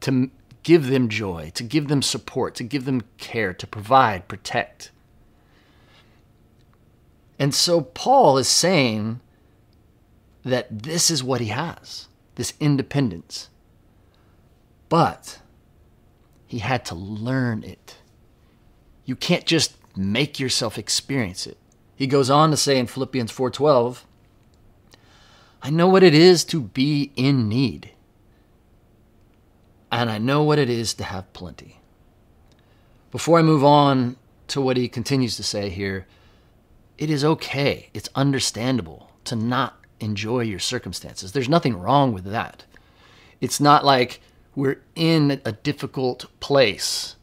To 0.00 0.30
give 0.62 0.88
them 0.88 1.08
joy, 1.08 1.50
to 1.54 1.62
give 1.62 1.88
them 1.88 2.02
support, 2.02 2.54
to 2.56 2.64
give 2.64 2.84
them 2.84 3.02
care, 3.16 3.52
to 3.54 3.66
provide, 3.66 4.28
protect. 4.28 4.90
And 7.38 7.54
so 7.54 7.80
Paul 7.80 8.38
is 8.38 8.48
saying 8.48 9.20
that 10.42 10.82
this 10.82 11.10
is 11.10 11.22
what 11.22 11.40
he 11.40 11.48
has 11.48 12.08
this 12.38 12.54
independence. 12.60 13.50
But 14.88 15.40
he 16.46 16.60
had 16.60 16.84
to 16.86 16.94
learn 16.94 17.64
it. 17.64 17.96
You 19.04 19.16
can't 19.16 19.44
just 19.44 19.76
make 19.96 20.38
yourself 20.38 20.78
experience 20.78 21.46
it. 21.46 21.58
He 21.96 22.06
goes 22.06 22.30
on 22.30 22.50
to 22.50 22.56
say 22.56 22.78
in 22.78 22.86
Philippians 22.86 23.32
4:12, 23.32 24.04
I 25.60 25.70
know 25.70 25.88
what 25.88 26.04
it 26.04 26.14
is 26.14 26.44
to 26.44 26.60
be 26.62 27.10
in 27.16 27.48
need. 27.48 27.90
And 29.90 30.10
I 30.10 30.18
know 30.18 30.42
what 30.42 30.58
it 30.58 30.68
is 30.68 30.94
to 30.94 31.04
have 31.04 31.32
plenty. 31.32 31.80
Before 33.10 33.38
I 33.38 33.42
move 33.42 33.64
on 33.64 34.16
to 34.48 34.60
what 34.60 34.76
he 34.76 34.88
continues 34.88 35.36
to 35.36 35.42
say 35.42 35.70
here, 35.70 36.06
it 36.98 37.10
is 37.10 37.24
okay, 37.24 37.88
it's 37.94 38.08
understandable 38.14 39.12
to 39.24 39.36
not 39.36 39.78
enjoy 40.00 40.40
your 40.40 40.58
circumstances. 40.58 41.32
There's 41.32 41.48
nothing 41.48 41.78
wrong 41.78 42.12
with 42.12 42.24
that. 42.24 42.64
It's 43.40 43.60
not 43.60 43.84
like 43.84 44.20
we're 44.54 44.82
in 44.94 45.40
a 45.44 45.52
difficult 45.52 46.26
place 46.40 47.16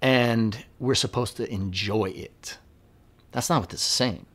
and 0.00 0.64
we're 0.78 0.94
supposed 0.94 1.36
to 1.36 1.52
enjoy 1.52 2.06
it. 2.10 2.58
That's 3.32 3.50
not 3.50 3.60
what 3.60 3.70
this 3.70 3.80
is 3.80 3.86
saying. 3.86 4.26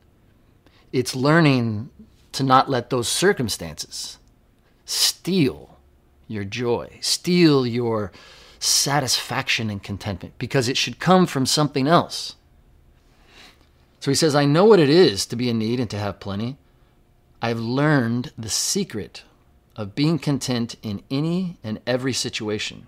It's 0.92 1.16
learning 1.16 1.90
to 2.32 2.42
not 2.42 2.70
let 2.70 2.90
those 2.90 3.08
circumstances 3.08 4.18
steal 4.84 5.75
your 6.28 6.44
joy, 6.44 6.98
steal 7.00 7.66
your 7.66 8.12
satisfaction 8.58 9.70
and 9.70 9.82
contentment, 9.82 10.34
because 10.38 10.68
it 10.68 10.76
should 10.76 10.98
come 10.98 11.26
from 11.26 11.46
something 11.46 11.86
else. 11.86 12.36
So 14.00 14.10
he 14.10 14.14
says, 14.14 14.34
I 14.34 14.44
know 14.44 14.64
what 14.64 14.80
it 14.80 14.88
is 14.88 15.26
to 15.26 15.36
be 15.36 15.50
in 15.50 15.58
need 15.58 15.80
and 15.80 15.90
to 15.90 15.98
have 15.98 16.20
plenty. 16.20 16.56
I've 17.42 17.58
learned 17.58 18.32
the 18.38 18.48
secret 18.48 19.24
of 19.74 19.94
being 19.94 20.18
content 20.18 20.76
in 20.82 21.02
any 21.10 21.58
and 21.62 21.80
every 21.86 22.12
situation. 22.12 22.86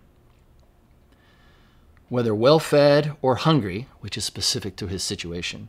Whether 2.08 2.34
well 2.34 2.58
fed 2.58 3.12
or 3.20 3.36
hungry, 3.36 3.88
which 4.00 4.16
is 4.16 4.24
specific 4.24 4.76
to 4.76 4.86
his 4.86 5.02
situation, 5.02 5.68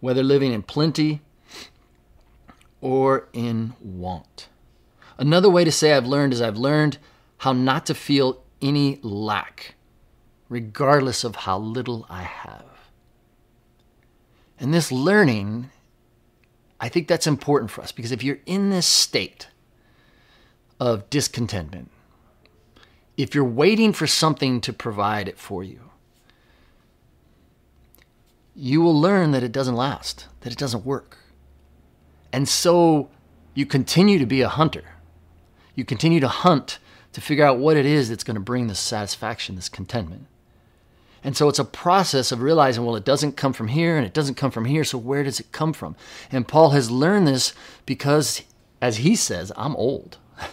whether 0.00 0.22
living 0.22 0.52
in 0.52 0.62
plenty 0.62 1.20
or 2.80 3.28
in 3.32 3.74
want. 3.80 4.48
Another 5.22 5.48
way 5.48 5.62
to 5.62 5.70
say 5.70 5.92
I've 5.92 6.04
learned 6.04 6.32
is 6.32 6.42
I've 6.42 6.56
learned 6.56 6.98
how 7.38 7.52
not 7.52 7.86
to 7.86 7.94
feel 7.94 8.42
any 8.60 8.98
lack, 9.02 9.76
regardless 10.48 11.22
of 11.22 11.36
how 11.36 11.58
little 11.58 12.04
I 12.10 12.24
have. 12.24 12.64
And 14.58 14.74
this 14.74 14.90
learning 14.90 15.70
I 16.80 16.88
think 16.88 17.06
that's 17.06 17.28
important 17.28 17.70
for 17.70 17.82
us 17.82 17.92
because 17.92 18.10
if 18.10 18.24
you're 18.24 18.40
in 18.46 18.70
this 18.70 18.88
state 18.88 19.46
of 20.80 21.08
discontentment, 21.08 21.92
if 23.16 23.32
you're 23.32 23.44
waiting 23.44 23.92
for 23.92 24.08
something 24.08 24.60
to 24.62 24.72
provide 24.72 25.28
it 25.28 25.38
for 25.38 25.62
you, 25.62 25.90
you 28.56 28.80
will 28.80 29.00
learn 29.00 29.30
that 29.30 29.44
it 29.44 29.52
doesn't 29.52 29.76
last, 29.76 30.26
that 30.40 30.52
it 30.52 30.58
doesn't 30.58 30.84
work. 30.84 31.18
And 32.32 32.48
so 32.48 33.08
you 33.54 33.64
continue 33.64 34.18
to 34.18 34.26
be 34.26 34.40
a 34.40 34.48
hunter. 34.48 34.91
You 35.74 35.84
continue 35.84 36.20
to 36.20 36.28
hunt 36.28 36.78
to 37.12 37.20
figure 37.20 37.44
out 37.44 37.58
what 37.58 37.76
it 37.76 37.86
is 37.86 38.08
that's 38.08 38.24
going 38.24 38.34
to 38.34 38.40
bring 38.40 38.66
this 38.66 38.78
satisfaction, 38.78 39.56
this 39.56 39.68
contentment. 39.68 40.26
And 41.24 41.36
so 41.36 41.48
it's 41.48 41.58
a 41.58 41.64
process 41.64 42.32
of 42.32 42.42
realizing, 42.42 42.84
well, 42.84 42.96
it 42.96 43.04
doesn't 43.04 43.36
come 43.36 43.52
from 43.52 43.68
here 43.68 43.96
and 43.96 44.04
it 44.04 44.14
doesn't 44.14 44.34
come 44.34 44.50
from 44.50 44.64
here. 44.64 44.82
So 44.82 44.98
where 44.98 45.22
does 45.22 45.38
it 45.38 45.52
come 45.52 45.72
from? 45.72 45.94
And 46.30 46.48
Paul 46.48 46.70
has 46.70 46.90
learned 46.90 47.28
this 47.28 47.54
because, 47.86 48.42
as 48.80 48.98
he 48.98 49.14
says, 49.14 49.52
I'm 49.56 49.76
old. 49.76 50.18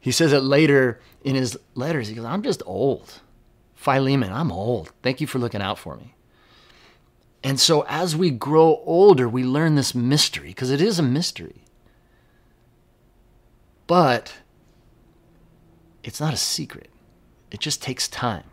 he 0.00 0.10
says 0.10 0.32
it 0.32 0.40
later 0.40 1.00
in 1.22 1.36
his 1.36 1.56
letters. 1.74 2.08
He 2.08 2.14
goes, 2.14 2.24
I'm 2.24 2.42
just 2.42 2.62
old. 2.66 3.20
Philemon, 3.74 4.32
I'm 4.32 4.50
old. 4.50 4.92
Thank 5.02 5.20
you 5.20 5.28
for 5.28 5.38
looking 5.38 5.62
out 5.62 5.78
for 5.78 5.96
me. 5.96 6.14
And 7.44 7.60
so 7.60 7.84
as 7.88 8.16
we 8.16 8.30
grow 8.30 8.82
older, 8.84 9.28
we 9.28 9.44
learn 9.44 9.76
this 9.76 9.94
mystery 9.94 10.48
because 10.48 10.70
it 10.70 10.80
is 10.80 10.98
a 10.98 11.04
mystery. 11.04 11.65
But 13.86 14.34
it's 16.02 16.20
not 16.20 16.34
a 16.34 16.38
secret, 16.38 16.90
it 17.50 17.60
just 17.60 17.82
takes 17.82 18.08
time. 18.08 18.44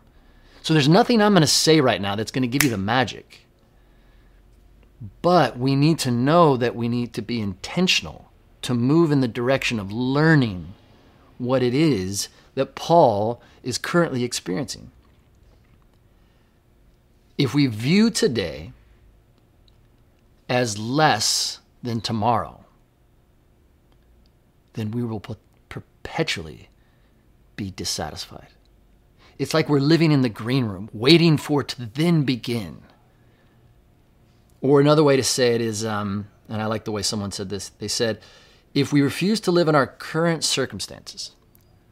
So 0.62 0.72
there's 0.72 0.88
nothing 0.88 1.20
I'm 1.20 1.32
going 1.32 1.42
to 1.42 1.46
say 1.46 1.80
right 1.80 2.00
now 2.00 2.16
that's 2.16 2.30
going 2.30 2.42
to 2.42 2.48
give 2.48 2.64
you 2.64 2.70
the 2.70 2.78
magic. 2.78 3.46
But 5.20 5.58
we 5.58 5.76
need 5.76 5.98
to 6.00 6.10
know 6.10 6.56
that 6.56 6.74
we 6.74 6.88
need 6.88 7.12
to 7.14 7.22
be 7.22 7.40
intentional 7.40 8.30
to 8.62 8.72
move 8.72 9.12
in 9.12 9.20
the 9.20 9.28
direction 9.28 9.78
of 9.78 9.92
learning 9.92 10.72
what 11.36 11.62
it 11.62 11.74
is 11.74 12.28
that 12.54 12.74
Paul 12.74 13.42
is 13.62 13.76
currently 13.76 14.24
experiencing. 14.24 14.90
If 17.36 17.52
we 17.52 17.66
view 17.66 18.10
today 18.10 18.72
as 20.48 20.78
less 20.78 21.58
than 21.82 22.00
tomorrow, 22.00 22.63
then 24.74 24.90
we 24.90 25.02
will 25.02 25.20
perpetually 25.68 26.68
be 27.56 27.70
dissatisfied. 27.70 28.48
It's 29.38 29.54
like 29.54 29.68
we're 29.68 29.80
living 29.80 30.12
in 30.12 30.22
the 30.22 30.28
green 30.28 30.66
room, 30.66 30.88
waiting 30.92 31.36
for 31.36 31.62
it 31.62 31.68
to 31.68 31.86
then 31.86 32.22
begin. 32.22 32.82
Or 34.60 34.80
another 34.80 35.02
way 35.02 35.16
to 35.16 35.24
say 35.24 35.54
it 35.54 35.60
is, 35.60 35.84
um, 35.84 36.28
and 36.48 36.62
I 36.62 36.66
like 36.66 36.84
the 36.84 36.92
way 36.92 37.02
someone 37.02 37.32
said 37.32 37.48
this, 37.48 37.70
they 37.70 37.88
said, 37.88 38.20
if 38.74 38.92
we 38.92 39.02
refuse 39.02 39.40
to 39.40 39.50
live 39.50 39.68
in 39.68 39.74
our 39.74 39.86
current 39.86 40.44
circumstances, 40.44 41.32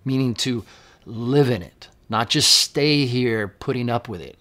meaning 0.05 0.35
to 0.35 0.65
live 1.05 1.51
in 1.51 1.63
it, 1.63 1.89
not 2.09 2.29
just 2.29 2.51
stay 2.51 3.07
here 3.07 3.49
putting 3.49 3.89
up 3.89 4.09
with 4.09 4.21
it, 4.21 4.37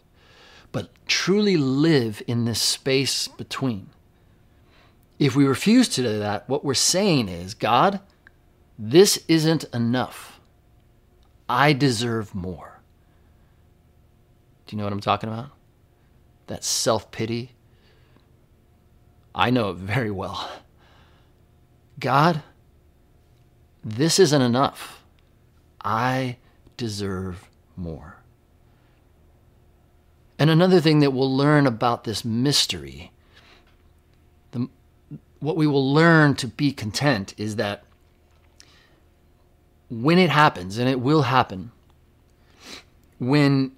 but 0.72 0.90
truly 1.08 1.58
live 1.58 2.22
in 2.28 2.46
this 2.46 2.62
space 2.62 3.28
between. 3.28 3.90
If 5.20 5.36
we 5.36 5.46
refuse 5.46 5.88
to 5.90 6.02
do 6.02 6.20
that, 6.20 6.50
what 6.50 6.66
we're 6.66 6.74
saying 6.74 7.30
is, 7.30 7.54
God, 7.54 8.00
this 8.78 9.24
isn't 9.28 9.66
enough. 9.74 10.40
I 11.48 11.74
deserve 11.74 12.34
more. 12.34 12.80
Do 14.66 14.76
you 14.76 14.78
know 14.78 14.86
what 14.86 14.94
I'm 14.94 15.02
talking 15.02 15.30
about? 15.30 15.50
That 16.48 16.64
self 16.64 17.12
pity. 17.12 17.52
I 19.34 19.50
know 19.50 19.72
it 19.72 19.78
very 19.78 20.12
well. 20.12 20.50
God, 22.00 22.42
this 23.84 24.20
isn't 24.20 24.42
enough. 24.42 25.04
I 25.84 26.38
deserve 26.78 27.50
more. 27.76 28.18
And 30.40 30.50
another 30.50 30.80
thing 30.82 31.00
that 31.00 31.12
we'll 31.12 31.36
learn 31.36 31.68
about 31.68 32.04
this 32.04 32.26
mystery, 32.26 33.12
the, 34.52 34.68
what 35.40 35.56
we 35.56 35.68
will 35.68 35.94
learn 35.94 36.36
to 36.36 36.48
be 36.48 36.72
content 36.72 37.36
is 37.38 37.58
that 37.58 37.84
when 39.92 40.18
it 40.18 40.30
happens, 40.30 40.78
and 40.78 40.90
it 40.90 41.02
will 41.02 41.24
happen, 41.24 41.72
when 43.20 43.74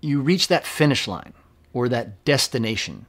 you 0.00 0.20
reach 0.20 0.48
that 0.48 0.66
finish 0.66 1.06
line 1.06 1.32
or 1.72 1.88
that 1.88 2.24
destination, 2.24 3.06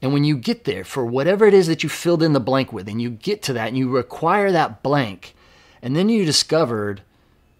and 0.00 0.12
when 0.12 0.22
you 0.22 0.36
get 0.36 0.64
there 0.64 0.84
for 0.84 1.04
whatever 1.04 1.44
it 1.44 1.52
is 1.52 1.66
that 1.66 1.82
you 1.82 1.88
filled 1.88 2.22
in 2.22 2.34
the 2.34 2.40
blank 2.40 2.72
with, 2.72 2.88
and 2.88 3.02
you 3.02 3.10
get 3.10 3.42
to 3.42 3.52
that 3.52 3.66
and 3.66 3.76
you 3.76 3.90
require 3.90 4.52
that 4.52 4.80
blank, 4.82 5.34
and 5.82 5.96
then 5.96 6.08
you 6.08 6.24
discovered, 6.24 7.02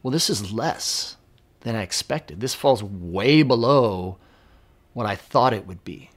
well, 0.02 0.12
this 0.12 0.30
is 0.30 0.52
less 0.52 1.16
than 1.62 1.74
I 1.74 1.82
expected. 1.82 2.40
This 2.40 2.54
falls 2.54 2.82
way 2.82 3.42
below 3.42 4.18
what 4.94 5.06
I 5.06 5.16
thought 5.16 5.52
it 5.52 5.66
would 5.66 5.84
be. 5.84 6.10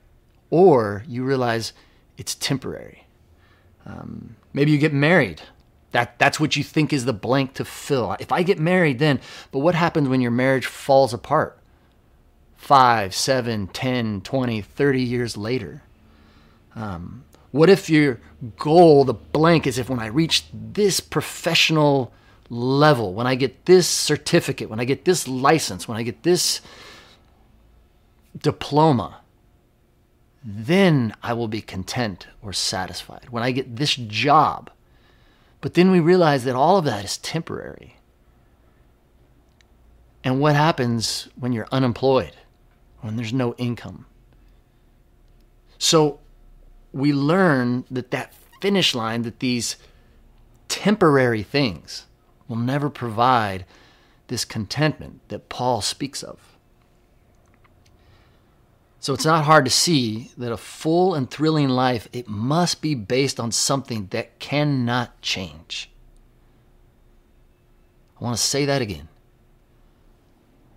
Or 0.52 1.04
you 1.08 1.24
realize 1.24 1.74
it's 2.18 2.36
temporary. 2.36 3.08
Um, 3.86 4.36
maybe 4.54 4.70
you 4.70 4.78
get 4.78 4.94
married. 4.94 5.42
That, 5.92 6.18
that's 6.20 6.40
what 6.40 6.56
you 6.56 6.64
think 6.64 6.94
is 6.94 7.06
the 7.06 7.14
blank 7.14 7.54
to 7.56 7.66
fill. 7.66 8.16
If 8.20 8.32
I 8.32 8.44
get 8.44 8.60
married, 8.60 9.00
then, 9.00 9.20
but 9.52 9.60
what 9.60 9.76
happens 9.76 10.08
when 10.08 10.22
your 10.22 10.32
marriage 10.32 10.66
falls 10.66 11.14
apart? 11.14 11.60
Five, 12.56 13.14
seven, 13.14 13.68
ten, 13.68 14.22
twenty, 14.22 14.62
thirty 14.62 15.02
years 15.02 15.36
later? 15.36 15.84
Um, 16.76 17.26
what 17.52 17.70
if 17.70 17.90
your 17.90 18.22
goal, 18.58 19.04
the 19.04 19.14
blank, 19.14 19.68
is 19.68 19.78
if 19.78 19.90
when 19.90 20.00
I 20.00 20.06
reach 20.06 20.46
this 20.54 21.02
professional 21.02 22.14
level, 22.50 23.14
when 23.14 23.28
I 23.28 23.36
get 23.36 23.66
this 23.66 23.88
certificate, 23.88 24.70
when 24.70 24.80
I 24.80 24.86
get 24.86 25.04
this 25.04 25.28
license, 25.28 25.88
when 25.88 25.98
I 25.98 26.04
get 26.04 26.24
this 26.24 26.62
diploma, 28.38 29.18
then 30.44 31.14
I 31.22 31.34
will 31.34 31.50
be 31.50 31.62
content 31.62 32.28
or 32.42 32.54
satisfied. 32.54 33.28
When 33.30 33.44
I 33.44 33.52
get 33.52 33.76
this 33.76 33.96
job. 33.96 34.70
But 35.62 35.76
then 35.76 35.92
we 35.92 36.00
realize 36.00 36.44
that 36.44 36.56
all 36.56 36.78
of 36.78 36.86
that 36.86 37.06
is 37.06 37.18
temporary. 37.18 37.98
And 40.24 40.40
what 40.40 40.56
happens 40.56 41.30
when 41.36 41.54
you're 41.54 41.68
unemployed, 41.72 42.36
when 43.02 43.16
there's 43.16 43.34
no 43.34 43.54
income? 43.56 44.06
So 45.78 46.20
we 46.92 47.14
learn 47.14 47.86
that 47.90 48.12
that 48.12 48.34
finish 48.60 48.94
line, 48.94 49.22
that 49.24 49.40
these 49.40 49.78
temporary 50.68 51.44
things 51.44 52.06
will 52.48 52.58
never 52.58 52.90
provide 52.90 53.66
this 54.28 54.46
contentment 54.46 55.22
that 55.30 55.50
Paul 55.50 55.82
speaks 55.82 56.24
of. 56.24 56.51
So 59.02 59.16
it's 59.16 59.26
not 59.26 59.46
hard 59.46 59.66
to 59.66 59.72
see 59.72 60.30
that 60.38 60.52
a 60.52 60.58
full 60.58 61.16
and 61.16 61.30
thrilling 61.30 61.70
life 61.70 62.08
it 62.14 62.28
must 62.28 62.84
be 62.84 62.94
based 62.94 63.40
on 63.40 63.52
something 63.52 64.06
that 64.12 64.38
cannot 64.38 65.20
change. 65.24 65.90
I 68.20 68.24
want 68.24 68.38
to 68.38 68.44
say 68.44 68.64
that 68.66 68.80
again. 68.80 69.10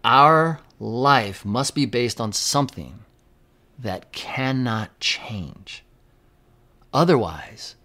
Our 0.02 0.60
life 0.80 1.44
must 1.44 1.74
be 1.74 1.84
based 1.84 2.18
on 2.18 2.32
something 2.32 3.00
that 3.78 4.10
cannot 4.12 4.98
change. 5.00 5.84
Otherwise, 6.94 7.76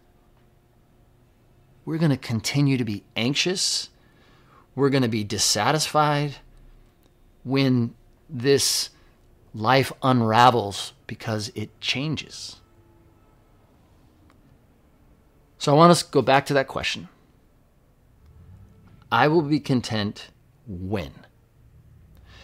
we're 1.83 1.97
going 1.97 2.11
to 2.11 2.17
continue 2.17 2.77
to 2.77 2.85
be 2.85 3.03
anxious. 3.17 3.89
We're 4.73 4.89
going 4.89 5.03
to 5.03 5.09
be 5.09 5.25
dissatisfied 5.25 6.37
when 7.43 7.93
this 8.29 8.91
life 9.53 9.91
unravels 10.03 10.93
because 11.07 11.51
it 11.55 11.79
changes. 11.81 12.57
So 15.57 15.73
I 15.73 15.75
want 15.75 15.91
us 15.91 16.03
to 16.03 16.11
go 16.11 16.21
back 16.21 16.45
to 16.47 16.53
that 16.53 16.67
question. 16.67 17.09
I 19.11 19.27
will 19.27 19.41
be 19.41 19.59
content 19.59 20.29
when. 20.67 21.11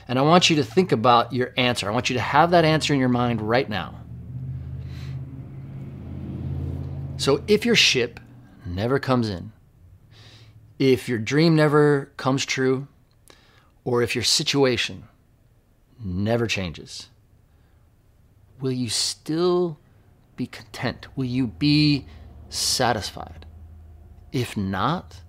And 0.08 0.20
I 0.20 0.24
want 0.24 0.50
you 0.50 0.56
to 0.58 0.63
think 0.63 0.91
about 0.91 1.32
your 1.34 1.54
answer. 1.58 1.89
I 1.89 1.94
want 1.94 2.10
you 2.10 2.15
to 2.15 2.22
have 2.22 2.52
that 2.52 2.65
answer 2.65 2.94
in 2.94 3.00
your 3.00 3.10
mind 3.10 3.41
right 3.41 3.70
now. 3.70 4.02
So 7.18 7.44
if 7.48 7.65
your 7.65 7.76
ship 7.76 8.20
never 8.65 9.00
comes 9.00 9.30
in, 9.30 9.52
if 10.78 11.08
your 11.08 11.20
dream 11.20 11.56
never 11.56 12.12
comes 12.18 12.46
true, 12.46 12.88
or 13.86 14.02
if 14.02 14.15
your 14.15 14.24
situation 14.24 15.08
never 16.03 16.47
changes, 16.47 17.10
will 18.60 18.71
you 18.71 18.89
still 18.89 19.79
be 20.36 20.47
content? 20.47 21.08
Will 21.15 21.25
you 21.25 21.47
be 21.47 22.05
satisfied? 22.49 23.45
If 24.31 24.58
not, 24.58 25.21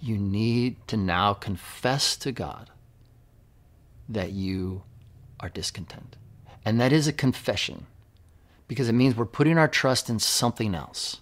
you 0.00 0.18
need 0.18 0.76
to 0.88 0.96
now 0.96 1.34
confess 1.34 2.16
to 2.18 2.32
God 2.32 2.70
that 4.08 4.32
you 4.32 4.82
are 5.40 5.48
discontent. 5.48 6.16
And 6.64 6.80
that 6.80 6.92
is 6.92 7.08
a 7.08 7.12
confession 7.12 7.86
because 8.68 8.88
it 8.88 8.92
means 8.94 9.16
we're 9.16 9.24
putting 9.24 9.58
our 9.58 9.68
trust 9.68 10.10
in 10.10 10.18
something 10.18 10.74
else. 10.74 11.20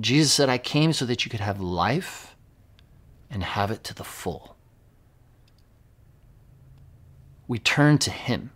Jesus 0.00 0.32
said, 0.32 0.48
I 0.48 0.58
came 0.58 0.92
so 0.92 1.04
that 1.04 1.24
you 1.24 1.30
could 1.30 1.40
have 1.40 1.60
life 1.60 2.34
and 3.30 3.42
have 3.42 3.70
it 3.70 3.84
to 3.84 3.94
the 3.94 4.04
full. 4.04 4.53
We 7.46 7.58
turn 7.58 7.98
to 7.98 8.10
Him. 8.10 8.50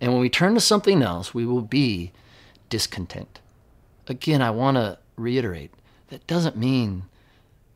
And 0.00 0.12
when 0.12 0.20
we 0.20 0.28
turn 0.28 0.54
to 0.54 0.60
something 0.60 1.02
else, 1.02 1.32
we 1.32 1.46
will 1.46 1.62
be 1.62 2.12
discontent. 2.68 3.40
Again, 4.06 4.42
I 4.42 4.50
want 4.50 4.76
to 4.76 4.98
reiterate 5.16 5.72
that 6.08 6.26
doesn't 6.26 6.56
mean 6.56 7.04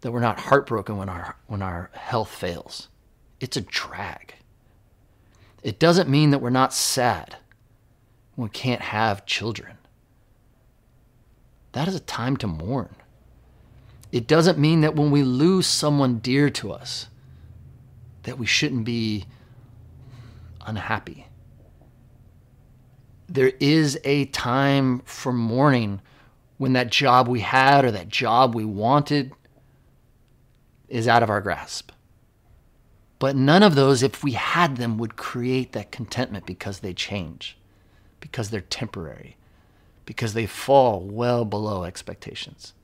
that 0.01 0.13
we're 0.13 0.21
not 0.21 0.41
heartbroken 0.41 0.97
when 0.97 1.09
our, 1.09 1.37
when 1.47 1.63
our 1.63 1.91
health 1.95 2.31
fails. 2.31 2.89
It's 3.41 3.57
a 3.57 3.63
drag. 3.63 4.35
It 5.63 5.79
doesn't 5.79 6.09
mean 6.09 6.31
that 6.31 6.41
we're 6.41 6.51
not 6.51 6.75
sad 6.75 7.37
we 8.39 8.49
can't 8.49 8.81
have 8.81 9.27
children. 9.27 9.79
That 11.73 11.89
is 11.89 11.97
a 11.97 12.01
time 12.01 12.37
to 12.39 12.47
mourn. 12.47 12.95
It 14.13 14.29
doesn't 14.29 14.59
mean 14.59 14.81
that 14.83 14.95
when 14.95 15.11
we 15.11 15.25
lose 15.25 15.67
someone 15.67 16.21
dear 16.21 16.49
to 16.51 16.73
us, 16.73 17.09
that 18.23 18.39
we 18.39 18.47
shouldn't 18.47 18.85
be 18.85 19.27
unhappy. 20.69 21.27
There 23.29 23.53
is 23.61 23.99
a 24.05 24.27
time 24.27 25.01
for 25.01 25.33
mourning 25.33 26.01
when 26.57 26.73
that 26.75 26.91
job 26.91 27.29
we 27.29 27.41
had 27.41 27.85
or 27.85 27.91
that 27.91 28.09
job 28.09 28.55
we 28.55 28.65
wanted 28.65 29.33
is 30.89 31.07
out 31.07 31.23
of 31.23 31.31
our 31.31 31.41
grasp. 31.41 31.93
But 33.19 33.37
none 33.37 33.63
of 33.63 33.75
those, 33.75 34.03
if 34.03 34.23
we 34.23 34.33
had 34.33 34.77
them, 34.77 34.97
would 34.99 35.17
create 35.17 35.73
that 35.73 35.91
contentment 35.91 36.47
because 36.47 36.81
they 36.81 36.95
change 36.95 37.59
because 38.21 38.51
they're 38.51 38.61
temporary, 38.61 39.37
because 40.05 40.35
they 40.35 40.47
fall 40.47 41.01
well 41.01 41.45
below 41.45 41.85
expectations. 41.85 42.75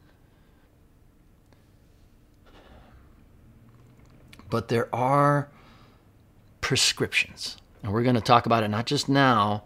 But 4.51 4.69
there 4.69 4.95
are 4.95 5.49
prescriptions, 6.61 7.57
and 7.85 7.93
we're 7.93 8.03
going 8.03 8.15
to 8.15 8.21
talk 8.23 8.47
about 8.47 8.65
it 8.65 8.69
not 8.69 8.87
just 8.87 9.11
now, 9.11 9.63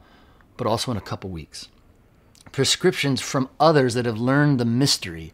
but 0.57 0.67
also 0.67 0.91
in 0.91 0.97
a 0.97 1.01
couple 1.01 1.31
weeks. 1.31 1.69
Prescriptions 2.51 3.21
from 3.21 3.49
others 3.61 3.95
that 3.95 4.07
have 4.07 4.19
learned 4.19 4.59
the 4.59 4.65
mystery 4.65 5.33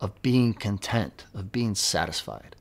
of 0.00 0.20
being 0.20 0.52
content, 0.52 1.26
of 1.32 1.52
being 1.52 1.76
satisfied. 1.76 2.56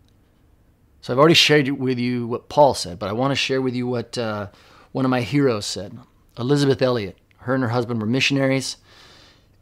So 1.01 1.11
I've 1.11 1.17
already 1.17 1.33
shared 1.33 1.67
with 1.69 1.97
you 1.97 2.27
what 2.27 2.49
Paul 2.49 2.75
said, 2.75 2.99
but 2.99 3.09
I 3.09 3.13
want 3.13 3.31
to 3.31 3.35
share 3.35 3.63
with 3.63 3.73
you 3.73 3.87
what 3.87 4.15
uh, 4.15 4.49
one 4.91 5.05
of 5.05 5.11
my 5.11 5.21
heroes 5.21 5.65
said. 5.65 5.97
Elisabeth 6.37 6.81
Elliot. 6.81 7.17
Her 7.37 7.55
and 7.55 7.63
her 7.63 7.69
husband 7.69 8.01
were 8.01 8.07
missionaries, 8.07 8.77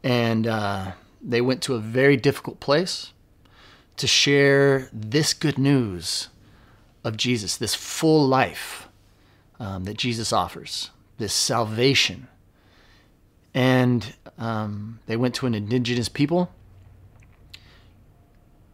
and 0.02 0.46
uh, 0.46 0.92
they 1.22 1.40
went 1.40 1.62
to 1.62 1.74
a 1.74 1.80
very 1.80 2.18
difficult 2.18 2.60
place 2.60 3.12
to 3.96 4.06
share 4.06 4.90
this 4.92 5.32
good 5.32 5.58
news 5.58 6.28
of 7.02 7.16
Jesus, 7.16 7.56
this 7.56 7.74
full 7.74 8.26
life 8.26 8.88
um, 9.64 9.84
that 9.84 9.96
Jesus 9.96 10.30
offers, 10.30 10.90
this 11.16 11.32
salvation. 11.32 12.28
And 13.54 14.14
um, 14.38 15.00
they 15.06 15.16
went 15.16 15.34
to 15.36 15.46
an 15.46 15.54
indigenous 15.54 16.10
people, 16.10 16.52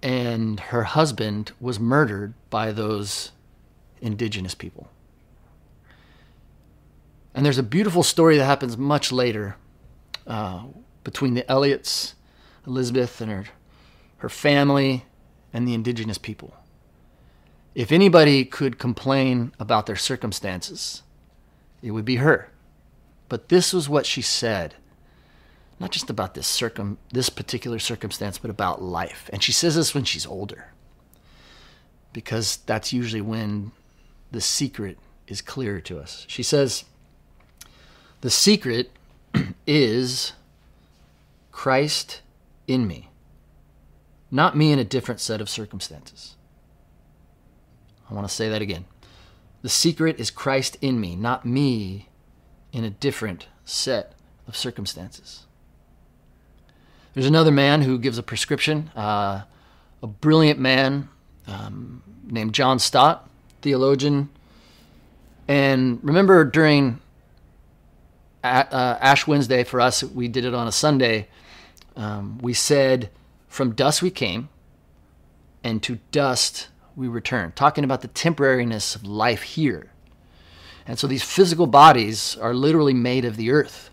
and 0.03 0.59
her 0.59 0.83
husband 0.83 1.53
was 1.61 1.79
murdered 1.79 2.35
by 2.49 2.73
those 2.73 3.31
indigenous 4.01 4.55
people. 4.55 4.89
And 7.35 7.47
there's 7.47 7.59
a 7.59 7.63
beautiful 7.63 8.03
story 8.03 8.37
that 8.39 8.45
happens 8.45 8.77
much 8.77 9.13
later 9.13 9.57
uh, 10.27 10.65
between 11.05 11.35
the 11.35 11.49
Elliots, 11.49 12.15
Elisabeth, 12.67 13.21
and 13.21 13.31
her, 13.31 13.45
her 14.17 14.29
family, 14.29 15.05
and 15.53 15.69
the 15.69 15.75
indigenous 15.75 16.19
people. 16.19 16.55
If 17.75 17.93
anybody 17.93 18.45
could 18.45 18.79
complain 18.79 19.53
about 19.59 19.87
their 19.87 19.97
circumstances, 19.97 21.03
it 21.83 21.93
would 21.93 22.05
be 22.05 22.17
her. 22.17 22.51
But 23.29 23.49
this 23.49 23.73
was 23.73 23.89
what 23.89 24.07
she 24.07 24.23
said. 24.23 24.75
Not 25.79 25.93
just 25.93 26.11
about 26.11 26.35
this 26.35 26.47
circum 26.47 26.99
this 27.13 27.31
particular 27.31 27.79
circumstance, 27.79 28.39
but 28.39 28.51
about 28.51 28.83
life. 28.83 29.31
And 29.33 29.43
she 29.43 29.53
says 29.53 29.77
this 29.77 29.95
when 29.95 30.05
she's 30.05 30.27
older. 30.27 30.73
Because 32.13 32.59
that's 32.67 32.93
usually 32.93 33.23
when 33.23 33.71
the 34.33 34.41
secret 34.41 34.99
is 35.29 35.41
clearer 35.41 35.81
to 35.81 35.99
us. 35.99 36.27
She 36.29 36.43
says, 36.43 36.85
The 38.21 38.31
secret 38.31 38.91
is 39.67 40.33
Christ 41.53 42.21
in 42.67 42.87
me, 42.87 43.11
not 44.31 44.57
me 44.57 44.73
in 44.73 44.79
a 44.79 44.85
different 44.85 45.21
set 45.21 45.41
of 45.41 45.49
circumstances. 45.49 46.35
I 48.11 48.15
want 48.15 48.27
to 48.27 48.35
say 48.35 48.49
that 48.49 48.61
again. 48.63 48.87
The 49.63 49.69
secret 49.69 50.19
is 50.19 50.31
Christ 50.31 50.77
in 50.81 51.01
me, 51.01 51.15
not 51.15 51.45
me 51.45 52.09
in 52.73 52.85
a 52.85 52.91
different 52.91 53.47
set 53.65 54.15
of 54.49 54.57
circumstances. 54.57 55.47
There's 57.15 57.27
another 57.27 57.51
man 57.51 57.83
who 57.83 57.99
gives 57.99 58.19
a 58.19 58.23
prescription, 58.23 58.91
uh, 58.97 59.43
a 60.03 60.07
brilliant 60.07 60.59
man 60.59 61.09
um, 61.47 62.03
named 62.25 62.55
John 62.55 62.79
Stott, 62.79 63.29
theologian. 63.63 64.31
And 65.47 65.99
remember 66.03 66.45
during 66.45 67.01
uh, 68.43 68.97
Ash 69.01 69.27
Wednesday 69.27 69.65
for 69.65 69.81
us, 69.81 70.03
we 70.03 70.29
did 70.29 70.45
it 70.45 70.55
on 70.55 70.67
a 70.67 70.73
Sunday. 70.73 71.29
Um, 71.97 72.39
we 72.39 72.55
said, 72.55 73.11
From 73.49 73.75
dust 73.75 74.03
we 74.03 74.11
came, 74.11 74.49
and 75.63 75.83
to 75.83 75.99
dust 76.13 76.69
we 77.01 77.09
return, 77.09 77.51
talking 77.57 77.83
about 77.83 78.03
the 78.03 78.09
temporariness 78.09 78.95
of 78.95 79.05
life 79.05 79.43
here. 79.43 79.91
And 80.87 80.99
so 80.99 81.07
these 81.07 81.23
physical 81.23 81.67
bodies 81.67 82.37
are 82.37 82.53
literally 82.53 82.93
made 82.93 83.25
of 83.25 83.37
the 83.37 83.51
earth. 83.51 83.91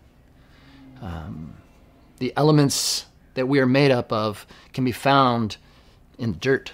Um, 1.02 1.56
the 2.18 2.34
elements 2.36 3.06
that 3.36 3.48
we 3.48 3.60
are 3.60 3.66
made 3.66 3.92
up 3.92 4.12
of 4.12 4.46
can 4.74 4.84
be 4.84 4.92
found 4.92 5.56
in 6.18 6.38
dirt. 6.40 6.74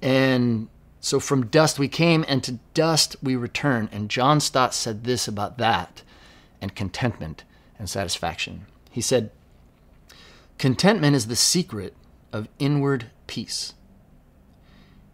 And 0.00 0.68
so 1.00 1.20
from 1.20 1.46
dust 1.46 1.78
we 1.78 1.88
came, 1.88 2.24
and 2.26 2.42
to 2.44 2.58
dust 2.72 3.16
we 3.22 3.36
return. 3.36 3.90
And 3.92 4.08
John 4.08 4.40
Stott 4.40 4.72
said 4.72 5.04
this 5.04 5.28
about 5.28 5.58
that 5.58 6.02
and 6.62 6.74
contentment 6.74 7.44
and 7.78 7.90
satisfaction. 7.90 8.64
He 8.90 9.02
said, 9.02 9.32
Contentment 10.56 11.14
is 11.14 11.26
the 11.26 11.36
secret 11.36 11.94
of 12.32 12.48
inward 12.58 13.10
peace. 13.26 13.74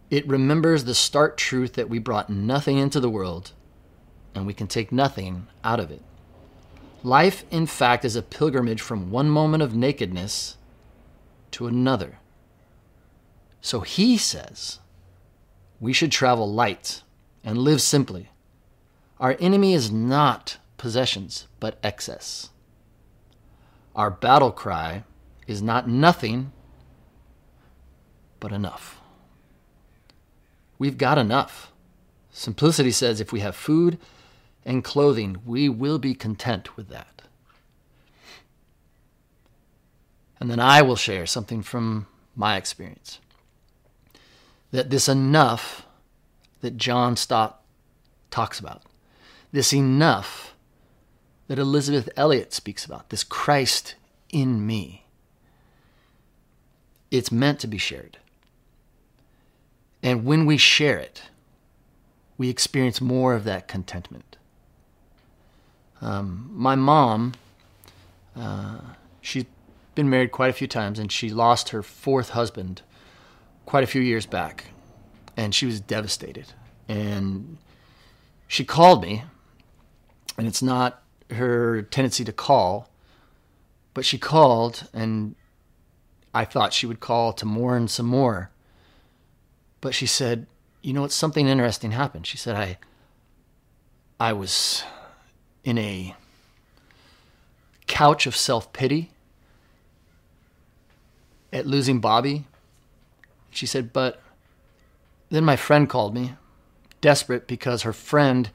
It 0.09 0.27
remembers 0.27 0.83
the 0.83 0.95
stark 0.95 1.37
truth 1.37 1.73
that 1.73 1.89
we 1.89 1.99
brought 1.99 2.29
nothing 2.29 2.77
into 2.77 2.99
the 2.99 3.09
world 3.09 3.51
and 4.33 4.47
we 4.47 4.53
can 4.53 4.67
take 4.67 4.91
nothing 4.91 5.47
out 5.63 5.79
of 5.79 5.91
it. 5.91 6.01
Life, 7.03 7.45
in 7.51 7.65
fact, 7.65 8.03
is 8.03 8.15
a 8.15 8.21
pilgrimage 8.21 8.81
from 8.81 9.11
one 9.11 9.29
moment 9.29 9.63
of 9.63 9.75
nakedness 9.75 10.57
to 11.51 11.67
another. 11.67 12.19
So 13.61 13.81
he 13.81 14.17
says 14.17 14.79
we 15.79 15.93
should 15.93 16.11
travel 16.11 16.51
light 16.51 17.03
and 17.43 17.57
live 17.57 17.81
simply. 17.81 18.29
Our 19.19 19.37
enemy 19.39 19.73
is 19.73 19.91
not 19.91 20.57
possessions, 20.77 21.47
but 21.59 21.77
excess. 21.83 22.49
Our 23.95 24.09
battle 24.09 24.51
cry 24.51 25.03
is 25.47 25.61
not 25.61 25.89
nothing, 25.89 26.51
but 28.39 28.51
enough. 28.51 28.98
We've 30.79 30.97
got 30.97 31.17
enough. 31.17 31.71
Simplicity 32.31 32.91
says 32.91 33.19
if 33.19 33.31
we 33.31 33.41
have 33.41 33.55
food 33.55 33.99
and 34.65 34.83
clothing, 34.83 35.41
we 35.45 35.67
will 35.67 35.99
be 35.99 36.15
content 36.15 36.75
with 36.77 36.87
that. 36.87 37.21
And 40.39 40.49
then 40.49 40.59
I 40.59 40.81
will 40.81 40.95
share 40.95 41.25
something 41.25 41.61
from 41.61 42.07
my 42.33 42.55
experience. 42.55 43.19
That 44.71 44.89
this 44.89 45.09
enough 45.09 45.85
that 46.61 46.77
John 46.77 47.17
Stott 47.17 47.61
talks 48.31 48.59
about, 48.59 48.83
this 49.51 49.73
enough 49.73 50.55
that 51.47 51.59
Elisabeth 51.59 52.09
Elliot 52.15 52.53
speaks 52.53 52.85
about, 52.85 53.09
this 53.09 53.23
Christ 53.23 53.95
in 54.29 54.65
me, 54.65 55.05
it's 57.11 57.31
meant 57.31 57.59
to 57.59 57.67
be 57.67 57.77
shared. 57.77 58.17
And 60.01 60.25
when 60.25 60.45
we 60.45 60.57
share 60.57 60.97
it, 60.97 61.23
we 62.37 62.49
experience 62.49 63.01
more 63.01 63.33
of 63.35 63.43
that 63.43 63.67
contentment. 63.67 64.37
Um, 66.01 66.49
my 66.53 66.75
mom, 66.75 67.33
uh, 68.35 68.79
she's 69.19 69.45
been 69.95 70.09
married 70.09 70.31
quite 70.31 70.49
a 70.49 70.53
few 70.53 70.67
times, 70.67 70.99
and 70.99 71.11
she 71.11 71.29
lost 71.29 71.69
her 71.69 71.83
fourth 71.83 72.29
husband 72.29 72.81
quite 73.65 73.83
a 73.83 73.87
few 73.87 74.01
years 74.01 74.25
back, 74.25 74.65
and 75.35 75.53
she 75.53 75.65
was 75.65 75.81
devastated. 75.81 76.53
And 76.87 77.57
she 78.47 78.63
called 78.63 79.03
me, 79.03 79.23
and 80.37 80.47
it's 80.47 80.63
not 80.63 81.03
her 81.31 81.81
tendency 81.81 82.23
to 82.23 82.31
call, 82.31 82.89
but 83.93 84.05
she 84.05 84.17
called, 84.17 84.87
and 84.93 85.35
I 86.33 86.45
thought 86.45 86.73
she 86.73 86.85
would 86.85 87.01
call 87.01 87.33
to 87.33 87.45
mourn 87.45 87.89
some 87.89 88.05
more. 88.05 88.51
But 89.81 89.93
she 89.93 90.05
said, 90.05 90.47
"You 90.81 90.93
know 90.93 91.01
what? 91.01 91.11
Something 91.11 91.47
interesting 91.47 91.91
happened." 91.91 92.27
She 92.27 92.37
said, 92.37 92.55
"I, 92.55 92.77
I 94.19 94.33
was 94.33 94.83
in 95.63 95.77
a 95.77 96.15
couch 97.87 98.27
of 98.27 98.35
self 98.35 98.71
pity 98.73 99.11
at 101.53 101.65
losing 101.65 101.99
Bobby." 101.99 102.45
She 103.51 103.65
said, 103.65 103.93
"But 103.93 104.21
then 105.29 105.45
my 105.45 105.55
friend 105.55 105.89
called 105.89 106.13
me, 106.13 106.35
desperate 107.01 107.47
because 107.47 107.83
her 107.83 107.93
friend 107.93 108.49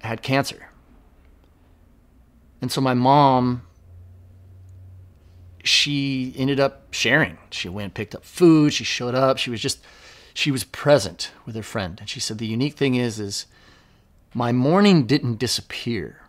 had 0.00 0.22
cancer." 0.22 0.68
And 2.60 2.70
so 2.70 2.80
my 2.80 2.94
mom 2.94 3.62
she 5.62 6.34
ended 6.36 6.58
up 6.58 6.92
sharing. 6.92 7.38
She 7.50 7.68
went 7.68 7.94
picked 7.94 8.14
up 8.14 8.24
food, 8.24 8.72
she 8.72 8.84
showed 8.84 9.14
up, 9.14 9.38
she 9.38 9.50
was 9.50 9.60
just 9.60 9.84
she 10.34 10.50
was 10.50 10.64
present 10.64 11.30
with 11.46 11.54
her 11.54 11.62
friend. 11.62 11.98
And 12.00 12.08
she 12.08 12.20
said 12.20 12.38
the 12.38 12.46
unique 12.46 12.74
thing 12.74 12.94
is 12.94 13.20
is 13.20 13.46
my 14.34 14.50
mourning 14.50 15.06
didn't 15.06 15.38
disappear 15.38 16.22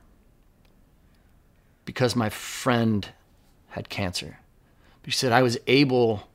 because 1.85 2.15
my 2.15 2.29
friend 2.29 3.09
had 3.69 3.89
cancer. 3.89 4.39
But 5.01 5.13
she 5.13 5.17
said 5.17 5.31
I 5.31 5.41
was 5.41 5.57
able 5.67 6.27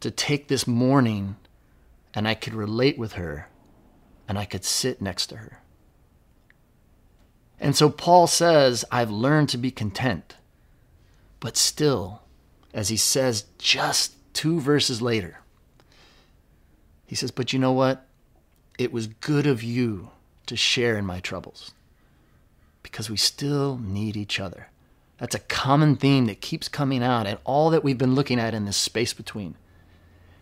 to 0.00 0.10
take 0.10 0.48
this 0.48 0.66
mourning 0.66 1.36
and 2.14 2.28
I 2.28 2.34
could 2.34 2.54
relate 2.54 2.98
with 2.98 3.12
her 3.14 3.48
and 4.28 4.38
I 4.38 4.44
could 4.44 4.64
sit 4.64 5.00
next 5.00 5.28
to 5.28 5.36
her. 5.36 5.60
And 7.58 7.74
so 7.74 7.88
Paul 7.88 8.26
says, 8.26 8.84
I've 8.90 9.10
learned 9.10 9.48
to 9.50 9.58
be 9.58 9.70
content 9.70 10.34
but 11.40 11.56
still, 11.56 12.22
as 12.72 12.88
he 12.88 12.96
says 12.96 13.46
just 13.58 14.14
two 14.32 14.60
verses 14.60 15.02
later, 15.02 15.40
he 17.06 17.14
says, 17.14 17.30
But 17.30 17.52
you 17.52 17.58
know 17.58 17.72
what? 17.72 18.06
It 18.78 18.92
was 18.92 19.06
good 19.06 19.46
of 19.46 19.62
you 19.62 20.10
to 20.46 20.56
share 20.56 20.96
in 20.96 21.06
my 21.06 21.20
troubles 21.20 21.72
because 22.82 23.10
we 23.10 23.16
still 23.16 23.78
need 23.78 24.16
each 24.16 24.38
other. 24.38 24.68
That's 25.18 25.34
a 25.34 25.40
common 25.40 25.96
theme 25.96 26.26
that 26.26 26.40
keeps 26.40 26.68
coming 26.68 27.02
out 27.02 27.26
and 27.26 27.38
all 27.44 27.70
that 27.70 27.82
we've 27.82 27.96
been 27.96 28.14
looking 28.14 28.38
at 28.38 28.54
in 28.54 28.66
this 28.66 28.76
space 28.76 29.14
between. 29.14 29.56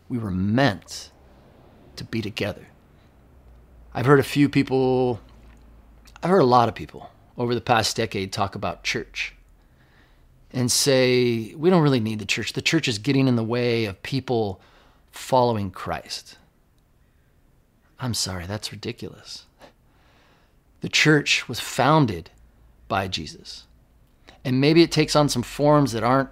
We 0.08 0.18
were 0.18 0.30
meant 0.30 1.10
to 1.96 2.04
be 2.04 2.20
together. 2.20 2.66
I've 3.94 4.06
heard 4.06 4.18
a 4.18 4.24
few 4.24 4.48
people, 4.48 5.20
I've 6.22 6.30
heard 6.30 6.40
a 6.40 6.44
lot 6.44 6.68
of 6.68 6.74
people 6.74 7.10
over 7.38 7.54
the 7.54 7.60
past 7.60 7.96
decade 7.96 8.32
talk 8.32 8.56
about 8.56 8.82
church 8.82 9.34
and 10.54 10.70
say, 10.70 11.52
we 11.56 11.68
don't 11.68 11.82
really 11.82 12.00
need 12.00 12.20
the 12.20 12.24
church. 12.24 12.52
The 12.52 12.62
church 12.62 12.86
is 12.86 12.98
getting 12.98 13.26
in 13.26 13.34
the 13.34 13.42
way 13.42 13.86
of 13.86 14.02
people 14.04 14.60
following 15.10 15.72
Christ. 15.72 16.38
I'm 17.98 18.14
sorry, 18.14 18.46
that's 18.46 18.70
ridiculous. 18.70 19.46
The 20.80 20.88
church 20.88 21.48
was 21.48 21.58
founded 21.58 22.30
by 22.86 23.08
Jesus. 23.08 23.64
And 24.44 24.60
maybe 24.60 24.82
it 24.82 24.92
takes 24.92 25.16
on 25.16 25.28
some 25.28 25.42
forms 25.42 25.90
that 25.92 26.04
aren't 26.04 26.30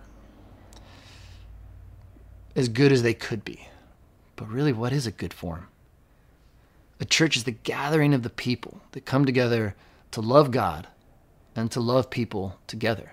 as 2.55 2.69
good 2.69 2.93
as 2.93 3.03
they 3.03 3.15
could 3.15 3.45
be. 3.45 3.69
But 4.37 4.49
really, 4.49 4.73
what 4.73 4.93
is 4.93 5.07
a 5.07 5.11
good 5.11 5.35
form? 5.35 5.67
A 7.01 7.05
church 7.05 7.37
is 7.37 7.45
the 7.45 7.51
gathering 7.51 8.15
of 8.15 8.23
the 8.23 8.31
people 8.31 8.83
that 8.93 9.05
come 9.05 9.25
together 9.25 9.75
to 10.13 10.21
love 10.21 10.53
God 10.53 10.87
and 11.57 11.71
to 11.73 11.81
love 11.81 12.09
people 12.09 12.59
together. 12.69 13.13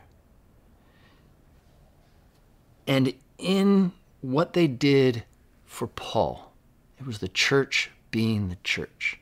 And 2.89 3.13
in 3.37 3.93
what 4.21 4.53
they 4.53 4.67
did 4.67 5.23
for 5.65 5.87
Paul. 5.87 6.51
It 6.99 7.05
was 7.05 7.19
the 7.19 7.29
church 7.29 7.91
being 8.11 8.49
the 8.49 8.57
church. 8.63 9.19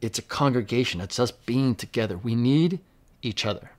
It's 0.00 0.18
a 0.18 0.22
congregation, 0.22 1.00
it's 1.00 1.18
us 1.18 1.30
being 1.30 1.74
together. 1.74 2.16
We 2.16 2.34
need 2.34 2.80
each 3.20 3.44
other. 3.44 3.72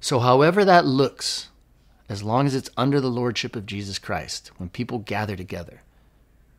So, 0.00 0.18
however 0.18 0.64
that 0.64 0.86
looks, 0.86 1.50
as 2.08 2.22
long 2.22 2.46
as 2.46 2.54
it's 2.54 2.70
under 2.76 3.00
the 3.00 3.10
lordship 3.10 3.54
of 3.54 3.66
Jesus 3.66 3.98
Christ, 3.98 4.50
when 4.56 4.70
people 4.70 4.98
gather 5.00 5.36
together, 5.36 5.82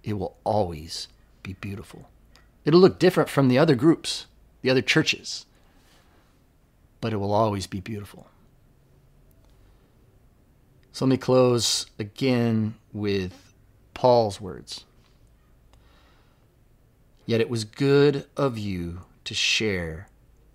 it 0.03 0.13
will 0.13 0.37
always 0.43 1.07
be 1.41 1.53
beautiful. 1.53 2.07
It'll 2.63 2.79
look 2.79 2.99
different 2.99 3.29
from 3.29 3.47
the 3.47 3.57
other 3.57 3.75
groups, 3.75 4.27
the 4.61 4.69
other 4.69 4.81
churches, 4.81 5.45
but 7.01 7.13
it 7.13 7.17
will 7.17 7.33
always 7.33 7.65
be 7.65 7.79
beautiful. 7.79 8.27
So 10.91 11.05
let 11.05 11.09
me 11.09 11.17
close 11.17 11.85
again 11.97 12.75
with 12.91 13.53
Paul's 13.93 14.41
words. 14.41 14.85
Yet 17.25 17.39
it 17.39 17.49
was 17.49 17.63
good 17.63 18.25
of 18.35 18.57
you 18.57 19.01
to 19.23 19.33
share 19.33 20.09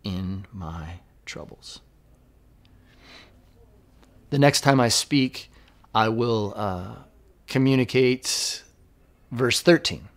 in 0.05 0.47
my 0.53 1.01
troubles. 1.25 1.81
The 4.29 4.39
next 4.39 4.61
time 4.61 4.79
I 4.79 4.89
speak, 4.89 5.51
I 5.95 6.11
will 6.11 6.53
uh, 6.55 6.97
communicate 7.47 8.63
verse 9.31 9.63
13, 9.63 10.09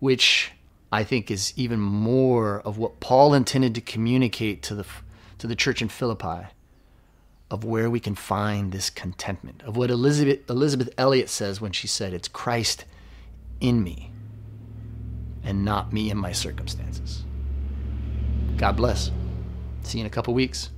which 0.00 0.52
I 0.92 1.02
think 1.02 1.30
is 1.30 1.54
even 1.56 1.80
more 1.80 2.60
of 2.60 2.76
what 2.76 3.00
Paul 3.00 3.32
intended 3.32 3.74
to 3.76 3.80
communicate 3.80 4.62
to 4.64 4.74
the, 4.74 4.84
to 5.38 5.46
the 5.46 5.56
church 5.56 5.80
in 5.80 5.88
Philippi 5.88 6.48
of 7.54 7.62
where 7.62 7.88
we 7.88 8.00
can 8.00 8.16
find 8.16 8.72
this 8.72 8.90
contentment, 8.90 9.62
of 9.62 9.76
what 9.76 9.88
Elisabeth, 9.88 10.50
Elisabeth 10.50 10.90
Elliot 10.98 11.28
says 11.28 11.60
when 11.60 11.70
she 11.70 11.86
said, 11.86 12.12
It's 12.12 12.26
Christ 12.26 12.84
in 13.60 13.84
me 13.84 14.10
and 15.44 15.64
not 15.64 15.92
me 15.92 16.10
in 16.10 16.18
my 16.18 16.32
circumstances. 16.32 17.22
God 18.56 18.76
bless. 18.76 19.12
See 19.84 19.98
you 19.98 20.02
in 20.02 20.06
a 20.06 20.10
couple 20.10 20.34
weeks. 20.34 20.70